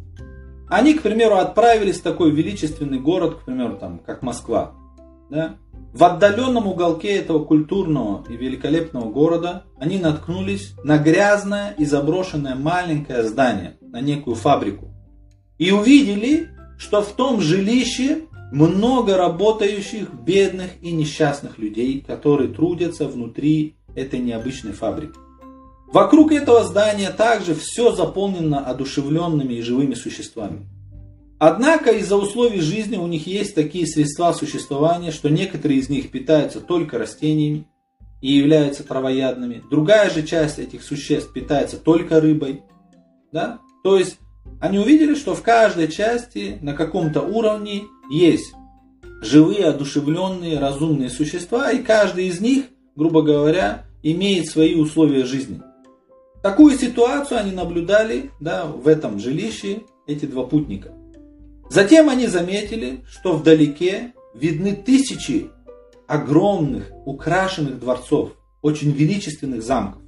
Они, 0.70 0.94
к 0.94 1.02
примеру, 1.02 1.36
отправились 1.36 2.00
в 2.00 2.04
такой 2.04 2.32
величественный 2.32 3.00
город, 3.00 3.36
к 3.36 3.46
примеру, 3.46 3.78
там, 3.78 4.00
как 4.00 4.22
Москва. 4.22 4.74
Да? 5.30 5.58
В 5.94 6.04
отдаленном 6.04 6.68
уголке 6.68 7.16
этого 7.16 7.44
культурного 7.44 8.26
и 8.30 8.36
великолепного 8.36 9.10
города 9.10 9.64
они 9.80 9.98
наткнулись 9.98 10.74
на 10.84 10.98
грязное 10.98 11.74
и 11.78 11.86
заброшенное 11.86 12.56
маленькое 12.56 13.24
здание, 13.24 13.78
на 13.82 14.02
некую 14.02 14.36
фабрику. 14.36 14.94
И 15.58 15.72
увидели, 15.72 16.50
что 16.78 17.02
в 17.02 17.14
том 17.14 17.42
жилище 17.42 18.28
много 18.52 19.18
работающих, 19.18 20.14
бедных 20.14 20.72
и 20.82 20.92
несчастных 20.92 21.58
людей, 21.58 22.04
которые 22.06 22.54
трудятся 22.54 23.08
внутри 23.08 23.76
этой 23.96 24.20
необычной 24.20 24.74
фабрики. 24.74 25.18
Вокруг 25.88 26.32
этого 26.32 26.64
здания 26.64 27.10
также 27.12 27.56
все 27.56 27.94
заполнено 27.94 28.60
одушевленными 28.60 29.54
и 29.54 29.62
живыми 29.62 29.94
существами. 29.94 30.68
Однако 31.40 31.92
из-за 31.92 32.18
условий 32.18 32.62
жизни 32.62 32.98
у 32.98 33.08
них 33.08 33.28
есть 33.28 33.54
такие 33.54 33.86
средства 33.86 34.34
существования, 34.34 35.12
что 35.12 35.30
некоторые 35.30 35.80
из 35.80 35.88
них 35.88 36.10
питаются 36.10 36.60
только 36.60 36.98
растениями 36.98 37.68
и 38.22 38.34
являются 38.34 38.84
травоядными. 38.84 39.64
Другая 39.70 40.10
же 40.10 40.24
часть 40.24 40.58
этих 40.58 40.84
существ 40.84 41.32
питается 41.32 41.78
только 41.78 42.20
рыбой. 42.20 42.64
Да? 43.32 43.60
То 43.84 43.98
есть 43.98 44.18
Они 44.60 44.80
увидели, 44.80 45.14
что 45.14 45.36
в 45.36 45.44
каждой 45.44 45.88
части 45.88 46.58
на 46.62 46.74
каком-то 46.74 47.22
уровне 47.22 47.84
есть 48.10 48.54
живые, 49.22 49.66
одушевленные, 49.66 50.60
разумные 50.60 51.10
существа, 51.10 51.72
и 51.72 51.84
каждый 51.84 52.28
из 52.28 52.40
них, 52.42 52.66
грубо 52.96 53.22
говоря, 53.22 53.86
имеет 54.02 54.48
свои 54.48 54.76
условия 54.76 55.26
жизни. 55.26 55.62
Такую 56.42 56.78
ситуацию 56.78 57.40
они 57.40 57.52
наблюдали 57.52 58.32
да, 58.40 58.66
в 58.66 58.88
этом 58.88 59.20
жилище, 59.20 59.82
эти 60.08 60.26
два 60.26 60.44
путника. 60.44 60.94
Затем 61.70 62.10
они 62.10 62.28
заметили, 62.28 63.04
что 63.10 63.34
вдалеке 63.34 64.14
видны 64.34 64.74
тысячи 64.74 65.50
огромных, 66.08 66.90
украшенных 67.06 67.80
дворцов, 67.80 68.32
очень 68.62 68.92
величественных 68.92 69.62
замков. 69.62 70.02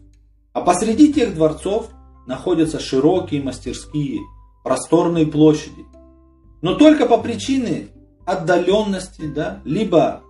А 0.53 0.61
посреди 0.61 1.13
тех 1.13 1.35
дворцов 1.35 1.89
находятся 2.25 2.79
широкие 2.79 3.43
мастерские, 3.43 4.19
просторные 4.63 5.25
площади. 5.25 5.85
Но 6.61 6.75
только 6.75 7.05
по 7.05 7.17
причине 7.17 7.87
отдаленности, 8.25 9.27
да, 9.27 9.61
либо 9.65 10.21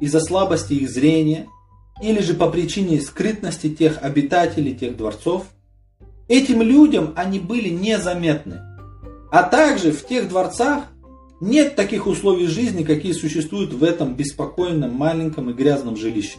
из-за 0.00 0.20
слабости 0.20 0.74
их 0.74 0.90
зрения, 0.90 1.48
или 2.00 2.20
же 2.20 2.34
по 2.34 2.48
причине 2.48 3.00
скрытности 3.00 3.68
тех 3.74 4.02
обитателей 4.02 4.74
тех 4.74 4.96
дворцов, 4.96 5.46
этим 6.28 6.62
людям 6.62 7.12
они 7.16 7.38
были 7.38 7.68
незаметны. 7.68 8.60
А 9.30 9.42
также 9.42 9.92
в 9.92 10.06
тех 10.06 10.28
дворцах 10.28 10.84
нет 11.40 11.74
таких 11.74 12.06
условий 12.06 12.46
жизни, 12.46 12.84
какие 12.84 13.12
существуют 13.12 13.72
в 13.72 13.82
этом 13.82 14.14
беспокойном, 14.14 14.94
маленьком 14.94 15.50
и 15.50 15.52
грязном 15.52 15.96
жилище. 15.96 16.38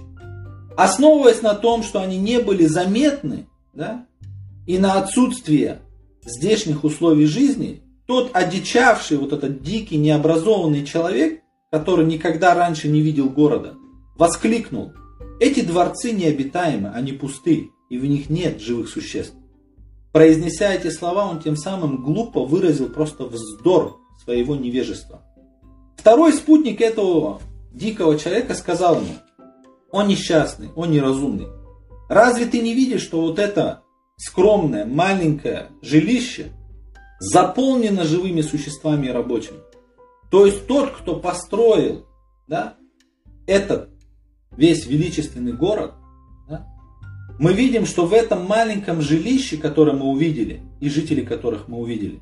Основываясь 0.76 1.42
на 1.42 1.54
том, 1.54 1.84
что 1.84 2.02
они 2.02 2.18
не 2.18 2.40
были 2.40 2.66
заметны, 2.66 3.48
да, 3.74 4.06
и 4.66 4.78
на 4.78 4.94
отсутствие 4.94 5.82
здешних 6.26 6.84
условий 6.84 7.26
жизни, 7.26 7.84
тот 8.06 8.32
одичавший, 8.34 9.18
вот 9.18 9.34
этот 9.34 9.62
дикий, 9.62 9.98
необразованный 9.98 10.86
человек, 10.86 11.42
который 11.72 12.06
никогда 12.06 12.54
раньше 12.54 12.88
не 12.88 13.02
видел 13.02 13.30
города, 13.30 13.76
воскликнул, 14.16 14.94
эти 15.40 15.62
дворцы 15.62 16.12
необитаемы, 16.12 16.90
они 16.90 17.12
пусты, 17.14 17.72
и 17.90 17.98
в 17.98 18.06
них 18.06 18.30
нет 18.30 18.62
живых 18.62 18.90
существ. 18.90 19.36
Произнеся 20.12 20.72
эти 20.74 20.90
слова, 20.90 21.28
он 21.28 21.42
тем 21.42 21.58
самым 21.58 22.04
глупо 22.04 22.46
выразил 22.46 22.90
просто 22.90 23.26
вздор 23.26 24.00
своего 24.24 24.56
невежества. 24.56 25.24
Второй 25.98 26.34
спутник 26.34 26.82
этого 26.82 27.42
дикого 27.74 28.18
человека 28.20 28.54
сказал 28.54 28.98
ему, 28.98 29.16
он 29.92 30.08
несчастный, 30.08 30.70
он 30.76 30.92
неразумный. 30.92 31.48
Разве 32.10 32.46
ты 32.46 32.62
не 32.62 32.74
видишь, 32.74 33.02
что 33.02 33.22
вот 33.22 33.40
это 33.40 33.84
скромное, 34.18 34.86
маленькое 34.86 35.70
жилище 35.82 36.52
заполнено 37.20 38.04
живыми 38.04 38.42
существами 38.42 39.08
и 39.08 39.12
рабочими? 39.12 39.58
То 40.30 40.46
есть 40.46 40.68
тот, 40.68 40.92
кто 40.92 41.20
построил 41.20 42.06
да, 42.48 42.76
этот 43.46 43.90
весь 44.58 44.86
величественный 44.86 45.54
город, 45.54 45.94
да, 46.50 46.68
мы 47.40 47.54
видим, 47.54 47.86
что 47.86 48.06
в 48.06 48.14
этом 48.14 48.46
маленьком 48.46 49.02
жилище, 49.02 49.58
которое 49.58 49.94
мы 49.94 50.06
увидели, 50.06 50.62
и 50.80 50.90
жители 50.90 51.22
которых 51.22 51.68
мы 51.68 51.78
увидели, 51.78 52.22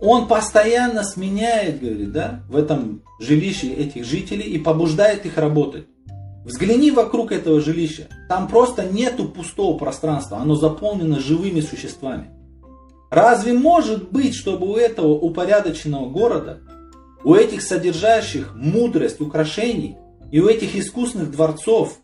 он 0.00 0.28
постоянно 0.28 1.02
сменяет, 1.02 1.80
говорит, 1.80 2.12
да, 2.12 2.42
в 2.48 2.56
этом 2.56 3.02
жилище 3.20 3.72
этих 3.72 4.04
жителей 4.04 4.44
и 4.44 4.58
побуждает 4.58 5.26
их 5.26 5.38
работать. 5.38 5.86
Взгляни 6.48 6.90
вокруг 6.90 7.30
этого 7.30 7.60
жилища. 7.60 8.08
Там 8.26 8.48
просто 8.48 8.82
нету 8.82 9.28
пустого 9.28 9.76
пространства. 9.76 10.38
Оно 10.38 10.54
заполнено 10.54 11.20
живыми 11.20 11.60
существами. 11.60 12.30
Разве 13.10 13.52
может 13.52 14.10
быть, 14.10 14.34
чтобы 14.34 14.66
у 14.66 14.76
этого 14.76 15.08
упорядоченного 15.08 16.08
города, 16.08 16.60
у 17.22 17.34
этих 17.34 17.60
содержащих 17.60 18.54
мудрость 18.54 19.20
украшений 19.20 19.98
и 20.32 20.40
у 20.40 20.48
этих 20.48 20.74
искусных 20.74 21.30
дворцов, 21.30 21.98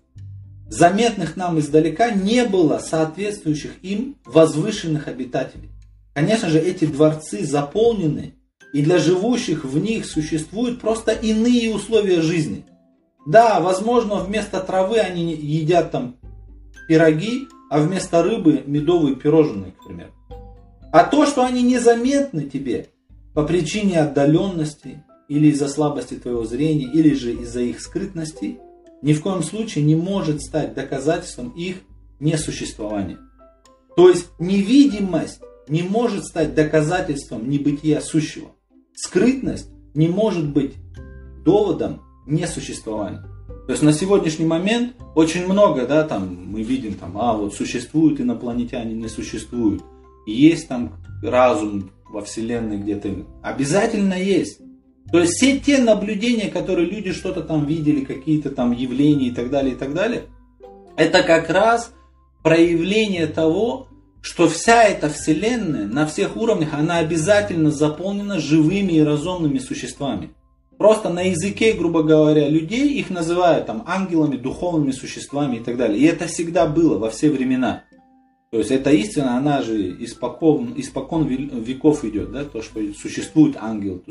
заметных 0.69 1.37
нам 1.37 1.59
издалека, 1.59 2.11
не 2.11 2.45
было 2.45 2.79
соответствующих 2.79 3.73
им 3.81 4.17
возвышенных 4.27 5.09
обитателей? 5.09 5.71
Конечно 6.13 6.51
же, 6.51 6.59
эти 6.61 6.85
дворцы 6.85 7.47
заполнены, 7.47 8.35
и 8.75 8.83
для 8.83 8.99
живущих 8.99 9.65
в 9.65 9.79
них 9.79 10.05
существуют 10.05 10.83
просто 10.83 11.13
иные 11.13 11.75
условия 11.75 12.21
жизни. 12.21 12.67
Да, 13.27 13.61
возможно, 13.61 14.17
вместо 14.17 14.61
травы 14.61 14.99
они 14.99 15.35
едят 15.35 15.91
там 15.91 16.17
пироги, 16.89 17.49
а 17.71 17.81
вместо 17.81 18.23
рыбы 18.23 18.63
медовые 18.67 19.17
пирожные, 19.17 19.73
к 19.73 19.85
примеру. 19.85 20.13
А 20.93 21.05
то, 21.05 21.27
что 21.27 21.45
они 21.45 21.63
незаметны 21.63 22.45
тебе 22.45 22.89
по 23.35 23.43
причине 23.43 24.01
отдаленности, 24.01 25.03
или 25.29 25.49
из-за 25.49 25.69
слабости 25.69 26.15
твоего 26.15 26.45
зрения, 26.45 26.85
или 26.85 27.15
же 27.15 27.33
из-за 27.35 27.63
их 27.63 27.81
скрытности, 27.81 28.59
ни 29.03 29.13
в 29.13 29.23
коем 29.23 29.43
случае 29.43 29.85
не 29.85 29.97
может 29.97 30.43
стать 30.43 30.75
доказательством 30.75 31.51
их 31.51 31.79
несуществования. 32.21 33.19
То 33.97 34.09
есть 34.09 34.29
невидимость 34.39 35.41
не 35.69 35.83
может 35.83 36.25
стать 36.25 36.55
доказательством 36.55 37.49
небытия 37.49 38.01
сущего. 38.01 38.53
Скрытность 38.95 39.71
не 39.95 40.09
может 40.09 40.53
быть 40.53 40.75
доводом 41.45 42.03
несуществования. 42.27 43.25
То 43.67 43.73
есть 43.73 43.83
на 43.83 43.93
сегодняшний 43.93 44.47
момент 44.47 44.95
очень 45.15 45.47
много, 45.47 45.87
да, 45.87 46.05
там 46.05 46.51
мы 46.51 46.63
видим, 46.63 46.95
там, 46.95 47.17
а 47.17 47.33
вот 47.33 47.55
существуют 47.55 48.21
инопланетяне, 48.21 48.95
не 48.95 49.09
существуют. 49.09 49.83
Есть 50.27 50.69
там 50.69 50.95
разум 51.23 51.91
во 52.11 52.23
Вселенной 52.23 52.79
где-то. 52.79 53.27
Обязательно 53.43 54.15
есть. 54.15 54.61
То 55.11 55.21
есть 55.21 55.35
все 55.35 55.59
те 55.59 55.79
наблюдения, 55.79 56.51
которые 56.51 56.89
люди 56.89 57.13
что-то 57.13 57.43
там 57.43 57.67
видели, 57.67 58.05
какие-то 58.05 58.51
там 58.51 58.73
явления 58.73 59.29
и 59.29 59.31
так 59.31 59.51
далее, 59.51 59.75
и 59.75 59.77
так 59.77 59.95
далее, 59.95 60.25
это 60.97 61.23
как 61.23 61.51
раз 61.51 61.93
проявление 62.43 63.27
того, 63.27 63.89
что 64.21 64.49
вся 64.49 64.85
эта 64.85 65.09
вселенная 65.11 65.87
на 65.87 66.07
всех 66.07 66.37
уровнях, 66.37 66.73
она 66.73 66.99
обязательно 66.99 67.71
заполнена 67.71 68.41
живыми 68.41 68.93
и 68.93 69.03
разумными 69.03 69.59
существами. 69.59 70.31
Просто 70.79 71.09
на 71.09 71.23
языке, 71.23 71.73
грубо 71.73 72.03
говоря, 72.03 72.49
людей 72.49 72.89
их 72.95 73.11
называют 73.11 73.67
там 73.67 73.85
ангелами, 73.87 74.37
духовными 74.37 74.91
существами 74.91 75.57
и 75.57 75.61
так 75.61 75.77
далее. 75.77 75.99
И 75.99 76.05
это 76.05 76.27
всегда 76.27 76.67
было 76.67 76.99
во 76.99 77.11
все 77.11 77.31
времена. 77.31 77.85
То 78.51 78.59
есть 78.59 78.71
эта 78.71 78.91
истина, 78.91 79.37
она 79.37 79.63
же 79.63 79.97
испокон, 80.05 80.75
испокон 80.77 81.27
веков 81.27 82.05
идет, 82.05 82.31
да, 82.33 82.45
то, 82.45 82.63
что 82.63 82.81
существует 82.95 83.57
ангел, 83.61 84.03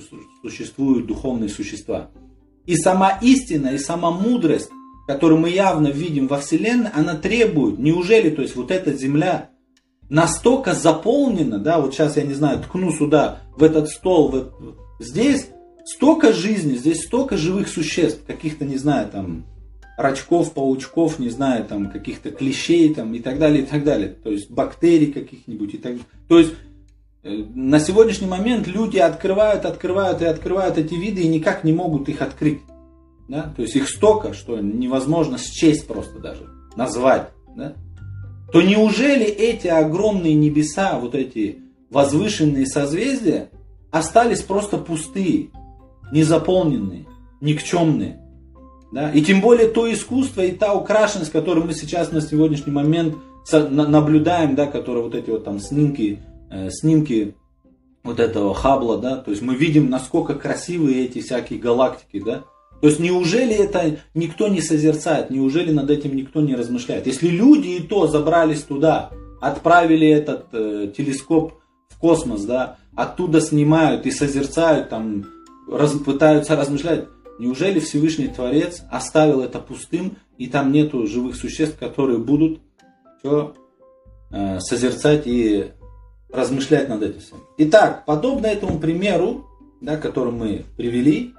существуют 0.42 1.08
духовные 1.08 1.50
существа. 1.50 2.10
И 2.66 2.76
сама 2.76 3.18
истина, 3.22 3.70
и 3.70 3.78
сама 3.78 4.12
мудрость, 4.12 4.70
которую 5.08 5.40
мы 5.40 5.50
явно 5.50 5.88
видим 5.88 6.28
во 6.28 6.40
Вселенной, 6.40 6.90
она 6.94 7.16
требует, 7.16 7.80
неужели, 7.80 8.30
то 8.30 8.42
есть 8.42 8.56
вот 8.56 8.72
эта 8.72 8.94
земля, 8.94 9.50
настолько 10.10 10.74
заполнено, 10.74 11.58
да, 11.60 11.80
вот 11.80 11.94
сейчас 11.94 12.18
я 12.18 12.24
не 12.24 12.34
знаю, 12.34 12.62
ткну 12.62 12.92
сюда, 12.92 13.40
в 13.58 13.64
этот 13.64 13.90
стол, 13.90 14.30
в, 14.30 14.52
здесь 15.00 15.48
столько 15.86 16.34
жизни, 16.34 16.76
здесь 16.76 17.04
столько 17.04 17.38
живых 17.38 17.68
существ, 17.68 18.26
каких-то, 18.26 18.66
не 18.66 18.78
знаю, 18.78 19.10
там, 19.10 19.46
рачков, 19.98 20.54
паучков, 20.54 21.20
не 21.20 21.30
знаю, 21.30 21.66
там, 21.66 21.90
каких-то 21.90 22.32
клещей, 22.32 22.94
там, 22.94 23.14
и 23.14 23.20
так 23.20 23.40
далее, 23.40 23.64
и 23.64 23.66
так 23.66 23.84
далее. 23.84 24.10
То 24.10 24.32
есть 24.32 24.50
бактерий 24.50 25.12
каких-нибудь 25.12 25.74
и 25.74 25.78
так 25.78 25.94
далее. 25.94 26.06
То 26.28 26.40
есть 26.40 26.54
э, 27.24 27.44
на 27.54 27.80
сегодняшний 27.80 28.28
момент 28.28 28.68
люди 28.68 28.98
открывают, 28.98 29.66
открывают 29.66 30.22
и 30.22 30.26
открывают 30.26 30.78
эти 30.78 30.94
виды 30.94 31.22
и 31.22 31.28
никак 31.28 31.64
не 31.64 31.74
могут 31.74 32.10
их 32.10 32.22
открыть. 32.22 32.62
Да? 33.30 33.54
То 33.56 33.62
есть 33.62 33.76
их 33.76 33.90
столько, 33.90 34.34
что 34.34 34.60
невозможно 34.60 35.38
счесть 35.38 35.88
просто 35.88 36.20
даже, 36.20 36.50
назвать. 36.76 37.30
Да? 37.56 37.76
то 38.54 38.62
неужели 38.62 39.26
эти 39.26 39.66
огромные 39.66 40.36
небеса, 40.36 41.00
вот 41.00 41.16
эти 41.16 41.58
возвышенные 41.90 42.68
созвездия, 42.68 43.50
остались 43.90 44.44
просто 44.44 44.78
пустые, 44.78 45.50
незаполненные, 46.14 47.06
никчемные? 47.42 48.20
Да? 48.94 49.12
И 49.12 49.22
тем 49.22 49.42
более 49.42 49.68
то 49.68 49.92
искусство 49.92 50.42
и 50.42 50.52
та 50.52 50.74
украшенность, 50.74 51.32
которую 51.32 51.66
мы 51.66 51.74
сейчас 51.74 52.12
на 52.12 52.22
сегодняшний 52.22 52.72
момент 52.72 53.16
наблюдаем, 53.52 54.56
да, 54.56 54.68
которые 54.68 55.04
вот 55.04 55.16
эти 55.16 55.30
вот 55.30 55.44
там 55.44 55.60
снимки, 55.60 56.20
э, 56.52 56.70
снимки 56.70 57.36
вот 58.04 58.20
этого 58.20 58.54
Хабла, 58.54 58.98
да, 58.98 59.18
то 59.18 59.32
есть 59.32 59.42
мы 59.42 59.56
видим, 59.56 59.90
насколько 59.90 60.36
красивые 60.36 61.06
эти 61.06 61.22
всякие 61.22 61.60
галактики, 61.60 62.22
да, 62.24 62.44
то 62.82 62.88
есть 62.88 63.00
неужели 63.00 63.56
это 63.56 63.98
никто 64.14 64.50
не 64.50 64.62
созерцает, 64.62 65.30
неужели 65.30 65.72
над 65.72 65.90
этим 65.90 66.16
никто 66.16 66.42
не 66.42 66.54
размышляет? 66.54 67.08
Если 67.08 67.30
люди 67.30 67.70
и 67.70 67.80
то 67.82 68.08
забрались 68.08 68.62
туда, 68.64 69.10
отправили 69.42 70.08
этот 70.08 70.48
э, 70.52 70.92
телескоп 70.96 71.54
в 71.90 71.98
космос, 71.98 72.44
да, 72.44 72.78
оттуда 72.96 73.42
снимают 73.42 74.06
и 74.06 74.12
созерцают, 74.12 74.90
там, 74.90 75.26
раз, 75.78 75.94
пытаются 75.94 76.56
размышлять, 76.56 77.06
неужели 77.40 77.80
Всевышний 77.80 78.28
Творец 78.28 78.84
оставил 78.92 79.42
это 79.42 79.60
пустым 79.60 80.18
и 80.38 80.48
там 80.48 80.72
нету 80.72 81.08
живых 81.08 81.36
существ, 81.36 81.78
которые 81.78 82.20
будут 82.20 82.60
что, 83.20 83.56
э, 84.32 84.60
созерцать 84.60 85.24
и 85.26 85.72
размышлять 86.30 86.90
над 86.90 87.04
этим 87.04 87.22
всем. 87.22 87.38
Итак, 87.58 88.04
подобно 88.06 88.48
этому 88.48 88.80
примеру, 88.80 89.46
да, 89.80 89.98
который 89.98 90.34
мы 90.34 90.66
привели, 90.76 91.34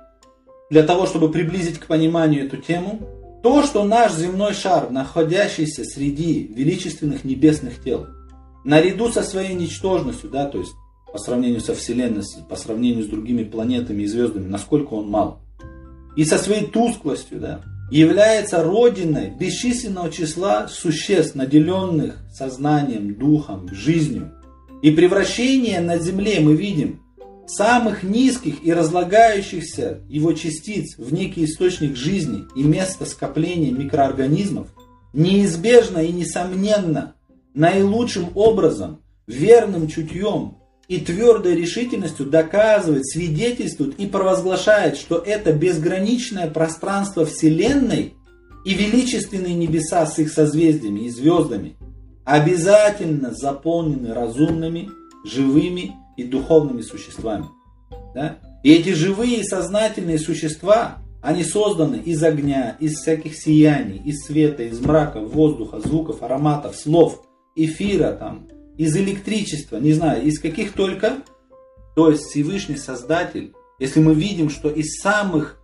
для 0.70 0.82
того, 0.82 1.06
чтобы 1.06 1.30
приблизить 1.30 1.78
к 1.78 1.86
пониманию 1.86 2.46
эту 2.46 2.56
тему, 2.56 3.00
то, 3.42 3.62
что 3.62 3.84
наш 3.84 4.14
земной 4.14 4.54
шар, 4.54 4.90
находящийся 4.90 5.84
среди 5.84 6.44
величественных 6.44 7.24
небесных 7.24 7.82
тел, 7.82 8.06
наряду 8.64 9.12
со 9.12 9.22
своей 9.22 9.54
ничтожностью, 9.54 10.30
да, 10.30 10.46
то 10.46 10.58
есть 10.58 10.72
по 11.14 11.18
сравнению 11.20 11.60
со 11.60 11.76
Вселенной, 11.76 12.24
по 12.48 12.56
сравнению 12.56 13.04
с 13.04 13.06
другими 13.06 13.44
планетами 13.44 14.02
и 14.02 14.06
звездами, 14.06 14.48
насколько 14.48 14.94
он 14.94 15.08
мал, 15.08 15.42
и 16.16 16.24
со 16.24 16.38
своей 16.38 16.66
тусклостью, 16.66 17.38
да, 17.38 17.60
является 17.88 18.64
родиной 18.64 19.30
бесчисленного 19.30 20.10
числа 20.10 20.66
существ, 20.66 21.36
наделенных 21.36 22.16
сознанием, 22.32 23.14
духом, 23.14 23.68
жизнью. 23.72 24.32
И 24.82 24.90
превращение 24.90 25.80
на 25.80 25.98
Земле 25.98 26.40
мы 26.40 26.56
видим 26.56 27.00
самых 27.46 28.02
низких 28.02 28.64
и 28.64 28.72
разлагающихся 28.72 30.00
его 30.08 30.32
частиц 30.32 30.98
в 30.98 31.14
некий 31.14 31.44
источник 31.44 31.94
жизни 31.94 32.42
и 32.56 32.64
место 32.64 33.06
скопления 33.06 33.70
микроорганизмов 33.70 34.66
неизбежно 35.12 35.98
и 35.98 36.10
несомненно 36.10 37.14
наилучшим 37.54 38.30
образом, 38.34 39.00
верным 39.28 39.86
чутьем 39.86 40.56
и 40.88 40.98
твердой 40.98 41.54
решительностью 41.54 42.26
доказывает, 42.26 43.06
свидетельствует 43.06 43.98
и 43.98 44.06
провозглашает, 44.06 44.96
что 44.96 45.16
это 45.16 45.52
безграничное 45.52 46.50
пространство 46.50 47.24
Вселенной 47.24 48.14
и 48.64 48.74
величественные 48.74 49.54
небеса 49.54 50.06
с 50.06 50.18
их 50.18 50.30
созвездиями 50.30 51.00
и 51.00 51.10
звездами 51.10 51.76
обязательно 52.24 53.32
заполнены 53.32 54.12
разумными, 54.12 54.90
живыми 55.24 55.94
и 56.16 56.24
духовными 56.24 56.82
существами. 56.82 57.46
Да? 58.14 58.38
И 58.62 58.72
эти 58.72 58.90
живые 58.90 59.40
и 59.40 59.44
сознательные 59.44 60.18
существа, 60.18 60.98
они 61.22 61.44
созданы 61.44 61.96
из 61.96 62.22
огня, 62.22 62.76
из 62.80 62.98
всяких 62.98 63.36
сияний, 63.36 64.00
из 64.04 64.24
света, 64.24 64.62
из 64.62 64.80
мрака, 64.80 65.20
воздуха, 65.20 65.80
звуков, 65.80 66.22
ароматов, 66.22 66.76
слов, 66.76 67.22
эфира, 67.54 68.12
там, 68.12 68.48
из 68.76 68.96
электричества, 68.96 69.78
не 69.78 69.92
знаю, 69.92 70.24
из 70.24 70.40
каких 70.40 70.72
только. 70.72 71.18
То 71.94 72.10
есть 72.10 72.24
Всевышний 72.24 72.76
Создатель, 72.76 73.54
если 73.78 74.00
мы 74.00 74.14
видим, 74.14 74.50
что 74.50 74.68
из 74.68 75.00
самых, 75.00 75.60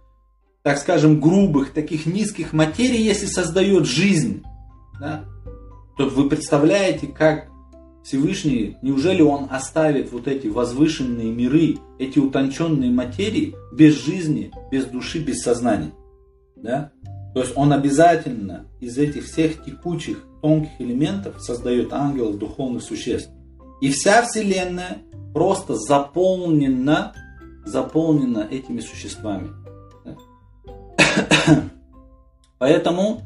так 0.63 0.79
скажем, 0.79 1.21
грубых, 1.21 1.73
таких 1.73 2.07
низких 2.07 2.53
материй, 2.53 3.03
если 3.03 3.27
создает 3.27 3.87
жизнь, 3.87 4.43
да, 5.01 5.25
то 5.97 6.09
вы 6.09 6.29
представляете, 6.29 7.07
как 7.07 7.49
Всевышний, 8.03 8.77
неужели 8.83 9.23
Он 9.23 9.49
оставит 9.51 10.13
вот 10.13 10.27
эти 10.27 10.47
возвышенные 10.47 11.31
миры, 11.33 11.79
эти 11.99 12.19
утонченные 12.19 12.91
материи 12.91 13.55
без 13.73 13.95
жизни, 13.95 14.51
без 14.71 14.87
души, 14.87 15.19
без 15.19 15.43
сознания? 15.43 15.93
Да? 16.57 16.93
То 17.35 17.41
есть 17.41 17.53
Он 17.57 17.73
обязательно 17.73 18.67
из 18.81 18.99
этих 18.99 19.25
всех 19.25 19.65
текучих, 19.65 20.25
тонких 20.43 20.71
элементов 20.81 21.41
создает 21.41 21.93
ангелов, 21.93 22.39
духовных 22.39 22.83
существ. 22.83 23.31
И 23.81 23.91
вся 23.91 24.23
Вселенная 24.23 24.99
просто 25.33 25.75
заполнена, 25.77 27.15
заполнена 27.65 28.47
этими 28.51 28.81
существами. 28.81 29.51
Поэтому 32.59 33.23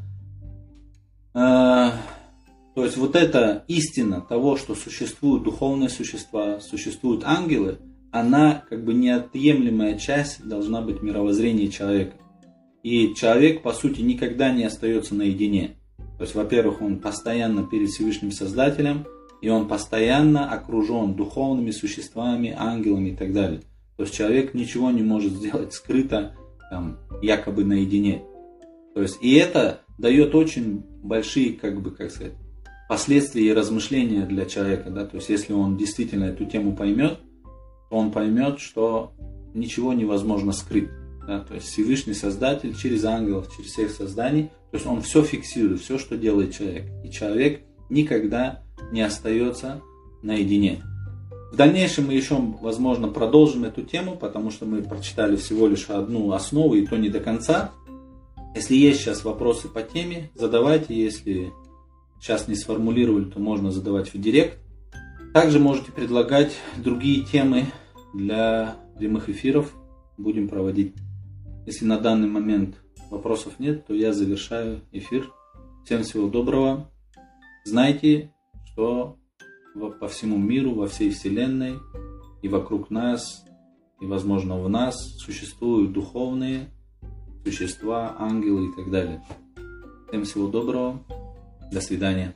э, 1.33 1.89
то 2.75 2.83
есть 2.83 2.97
вот 2.97 3.15
эта 3.15 3.63
истина 3.69 4.19
того, 4.19 4.57
что 4.57 4.75
существуют 4.75 5.43
духовные 5.43 5.87
существа, 5.89 6.59
существуют 6.59 7.23
ангелы, 7.23 7.79
она 8.11 8.63
как 8.69 8.83
бы 8.83 8.93
неотъемлемая 8.93 9.97
часть 9.97 10.45
должна 10.45 10.81
быть 10.81 11.01
мировоззрения 11.01 11.69
человека. 11.69 12.17
И 12.85 13.15
человек, 13.15 13.63
по 13.63 13.73
сути, 13.73 14.01
никогда 14.01 14.53
не 14.53 14.63
остается 14.63 15.15
наедине. 15.15 15.75
То 16.19 16.23
есть, 16.23 16.35
во-первых, 16.35 16.83
он 16.83 16.99
постоянно 16.99 17.63
перед 17.63 17.89
Всевышним 17.89 18.31
Создателем, 18.31 19.07
и 19.41 19.49
он 19.49 19.67
постоянно 19.67 20.51
окружен 20.51 21.15
духовными 21.15 21.71
существами, 21.71 22.53
ангелами 22.55 23.09
и 23.09 23.15
так 23.15 23.33
далее. 23.33 23.61
То 23.97 24.03
есть 24.03 24.13
человек 24.13 24.53
ничего 24.53 24.91
не 24.91 25.01
может 25.01 25.31
сделать 25.31 25.73
скрыто, 25.73 26.35
там, 26.69 26.99
якобы 27.23 27.65
наедине. 27.65 28.21
То 28.93 29.01
есть, 29.01 29.17
и 29.19 29.33
это 29.33 29.81
дает 29.97 30.35
очень 30.35 30.83
большие, 31.01 31.53
как 31.53 31.81
бы, 31.81 31.89
как 31.89 32.11
сказать, 32.11 32.33
последствия 32.87 33.47
и 33.47 33.53
размышления 33.53 34.27
для 34.27 34.45
человека. 34.45 34.91
Да? 34.91 35.07
То 35.07 35.17
есть, 35.17 35.29
если 35.29 35.53
он 35.53 35.75
действительно 35.75 36.25
эту 36.25 36.45
тему 36.45 36.75
поймет, 36.75 37.17
то 37.89 37.95
он 37.95 38.11
поймет, 38.11 38.59
что 38.59 39.11
ничего 39.55 39.91
невозможно 39.93 40.51
скрыть. 40.51 40.89
Да? 41.27 41.39
То 41.39 41.55
есть 41.55 41.67
Всевышний 41.67 42.13
Создатель 42.13 42.75
через 42.75 43.03
ангелов, 43.05 43.49
через 43.55 43.71
всех 43.71 43.91
созданий, 43.91 44.49
то 44.71 44.77
есть 44.77 44.85
он 44.85 45.01
все 45.01 45.23
фиксирует, 45.23 45.81
все, 45.81 45.97
что 45.97 46.17
делает 46.17 46.53
человек. 46.53 46.85
И 47.03 47.09
человек 47.09 47.61
никогда 47.89 48.63
не 48.91 49.01
остается 49.01 49.81
наедине. 50.21 50.83
В 51.51 51.55
дальнейшем 51.55 52.07
мы 52.07 52.13
еще, 52.13 52.35
возможно, 52.61 53.07
продолжим 53.07 53.63
эту 53.63 53.83
тему, 53.83 54.17
потому 54.17 54.51
что 54.51 54.65
мы 54.65 54.81
прочитали 54.81 55.37
всего 55.37 55.67
лишь 55.67 55.89
одну 55.89 56.33
основу, 56.33 56.75
и 56.75 56.85
то 56.85 56.97
не 56.97 57.09
до 57.09 57.21
конца. 57.21 57.71
Если 58.55 58.75
есть 58.75 58.99
сейчас 58.99 59.23
вопросы 59.23 59.69
по 59.69 59.81
теме, 59.81 60.31
задавайте. 60.35 60.93
Если 60.93 61.53
сейчас 62.19 62.47
не 62.47 62.55
сформулировали, 62.55 63.25
то 63.25 63.39
можно 63.39 63.71
задавать 63.71 64.13
в 64.13 64.19
директ. 64.19 64.57
Также 65.33 65.59
можете 65.59 65.91
предлагать 65.91 66.53
другие 66.77 67.23
темы 67.23 67.67
для 68.13 68.75
прямых 68.97 69.29
эфиров. 69.29 69.73
Будем 70.17 70.47
проводить. 70.47 70.93
Если 71.65 71.85
на 71.85 71.99
данный 71.99 72.27
момент 72.27 72.75
вопросов 73.09 73.59
нет, 73.59 73.87
то 73.87 73.93
я 73.93 74.13
завершаю 74.13 74.81
эфир. 74.91 75.31
Всем 75.83 76.03
всего 76.03 76.27
доброго. 76.27 76.91
Знайте, 77.65 78.31
что 78.71 79.17
по 79.99 80.07
всему 80.07 80.37
миру, 80.37 80.75
во 80.75 80.87
всей 80.87 81.09
Вселенной 81.09 81.75
и 82.41 82.47
вокруг 82.47 82.89
нас, 82.89 83.45
и, 83.99 84.05
возможно, 84.05 84.61
в 84.61 84.69
нас 84.69 84.95
существуют 85.17 85.93
духовные 85.93 86.69
существа, 87.43 88.15
ангелы 88.19 88.69
и 88.69 88.75
так 88.75 88.91
далее. 88.91 89.23
Всем 90.07 90.23
всего 90.23 90.47
доброго. 90.47 91.03
До 91.71 91.81
свидания. 91.81 92.35